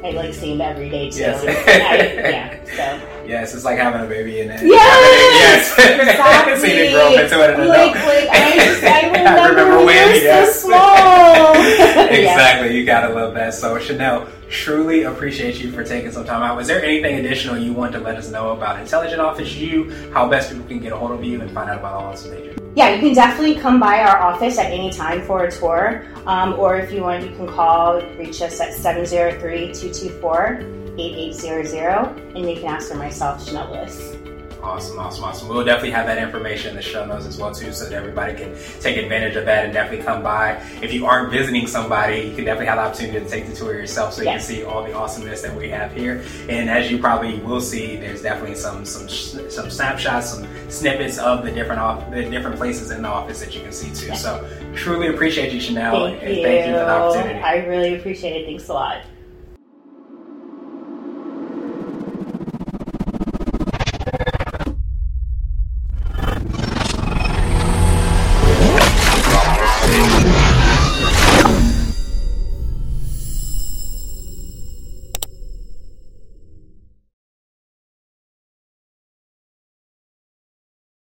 I 0.04 0.12
like 0.12 0.34
see 0.34 0.54
him 0.54 0.62
every 0.62 0.90
day 0.90 1.10
too. 1.10 1.20
Yes. 1.20 1.44
I, 1.44 2.30
yeah. 2.30 2.56
So 2.70 3.20
Yes, 3.30 3.54
it's 3.54 3.64
like 3.64 3.78
having 3.78 4.02
a 4.02 4.08
baby 4.08 4.42
in 4.42 4.50
it. 4.50 4.62
Yes! 4.64 5.76
yes. 5.78 6.00
exactly. 6.00 6.58
Seeing 6.58 6.86
it 6.86 6.94
grow 6.94 7.14
up 7.14 7.24
into 7.24 7.44
an 7.44 7.50
adult. 7.52 7.68
Like, 7.68 7.96
like 7.96 8.30
I 8.30 8.56
just 8.56 8.84
I 8.84 9.06
remember, 9.06 9.50
remember 9.50 9.78
when 9.78 9.86
when, 9.86 10.14
we 10.14 10.24
yes. 10.24 10.62
so 10.62 10.70
small. 10.70 11.54
Exactly. 12.10 12.76
You 12.76 12.86
gotta 12.86 13.14
love 13.14 13.34
that. 13.36 13.54
So 13.54 13.78
Chanel, 13.78 14.28
truly 14.50 15.04
appreciate 15.04 15.60
you 15.60 15.72
for 15.72 15.84
taking 15.84 16.12
some 16.12 16.26
time 16.26 16.42
out. 16.42 16.58
Was 16.58 16.68
there 16.68 16.84
anything 16.84 17.20
additional 17.20 17.58
you 17.58 17.74
want 17.74 17.92
to 17.94 18.00
let 18.00 18.16
us 18.16 18.32
know 18.32 18.52
about 18.52 18.80
Intelligent 18.80 19.22
Office 19.22 19.56
You, 19.56 19.92
how 20.12 20.28
best 20.28 20.52
people 20.52 20.66
can 20.66 20.80
get 20.80 20.92
a 20.92 20.98
hold 20.98 21.12
of 21.12 21.24
you 21.24 21.42
and 21.42 21.52
find 21.52 21.70
out 21.70 21.80
about 21.80 21.94
all 21.94 22.12
this 22.12 22.26
major? 22.26 22.56
Yeah, 22.80 22.96
you 22.96 23.02
can 23.02 23.14
definitely 23.14 23.56
come 23.56 23.78
by 23.78 24.04
our 24.04 24.18
office 24.20 24.58
at 24.58 24.72
any 24.72 24.90
time 24.90 25.22
for 25.24 25.44
a 25.44 25.52
tour. 25.52 26.06
Um, 26.26 26.54
or 26.54 26.78
if 26.78 26.94
you 26.94 27.02
want, 27.02 27.26
you 27.26 27.36
can 27.36 27.46
call, 27.46 28.02
reach 28.16 28.42
us 28.42 28.62
at 28.62 28.74
703 28.74 29.74
224 29.74 30.64
8800, 30.98 32.38
and 32.38 32.50
you 32.50 32.56
can 32.56 32.68
ask 32.68 32.90
for 32.90 32.96
myself, 32.96 33.46
Chanel. 33.46 33.68
Awesome, 34.62 35.00
awesome, 35.00 35.24
awesome. 35.24 35.48
We'll 35.48 35.64
definitely 35.64 35.92
have 35.92 36.06
that 36.08 36.18
information 36.18 36.72
in 36.72 36.76
the 36.76 36.82
show 36.82 37.06
notes 37.06 37.26
as 37.26 37.38
well 37.38 37.54
too, 37.54 37.72
so 37.72 37.86
that 37.86 37.94
everybody 37.94 38.34
can 38.36 38.56
take 38.82 38.98
advantage 38.98 39.36
of 39.38 39.46
that 39.46 39.64
and 39.66 39.74
definitely 39.74 40.04
come 40.06 40.22
by. 40.22 40.62
If 40.82 40.94
you 40.94 41.06
aren't 41.06 41.32
visiting 41.32 41.66
somebody, 41.66 42.18
you 42.22 42.36
can 42.36 42.44
definitely 42.46 42.66
have 42.66 42.78
the 42.78 42.84
opportunity 42.84 43.20
to 43.24 43.30
take 43.30 43.48
the 43.48 43.56
tour 43.56 43.74
yourself, 43.74 44.14
so 44.14 44.22
you 44.22 44.28
Yes. 44.28 44.48
can 44.48 44.56
see 44.58 44.64
all 44.66 44.84
the 44.84 44.94
awesomeness 44.94 45.42
that 45.44 45.56
we 45.56 45.70
have 45.70 45.94
here. 45.94 46.24
And 46.50 46.70
as 46.70 46.92
you 46.92 46.98
probably 47.00 47.40
will 47.40 47.62
see, 47.62 47.96
there's 47.96 48.22
definitely 48.22 48.56
some 48.56 48.84
some 48.86 49.08
some 49.08 49.70
snapshots, 49.70 50.32
some 50.32 50.46
snippets 50.70 51.18
of 51.20 51.44
the 51.46 51.52
different 51.52 51.80
off, 51.82 52.12
the 52.12 52.24
different 52.30 52.58
places 52.58 52.92
in 52.92 53.02
the 53.02 53.08
office 53.08 53.40
that 53.40 53.56
you 53.56 53.62
can 53.62 53.72
see 53.72 53.90
too. 53.94 54.14
So 54.16 54.46
truly 54.76 55.08
appreciate 55.08 55.54
you, 55.54 55.62
Chanel, 55.62 56.06
Thank 56.08 56.24
and 56.24 56.36
you. 56.36 56.44
thank 56.44 56.68
you 56.68 56.74
for 56.74 56.80
the 56.80 56.90
opportunity. 56.90 57.40
I 57.40 57.66
really 57.66 57.96
appreciate 57.96 58.42
it. 58.42 58.46
Thanks 58.46 58.68
a 58.68 58.74
lot. 58.74 59.02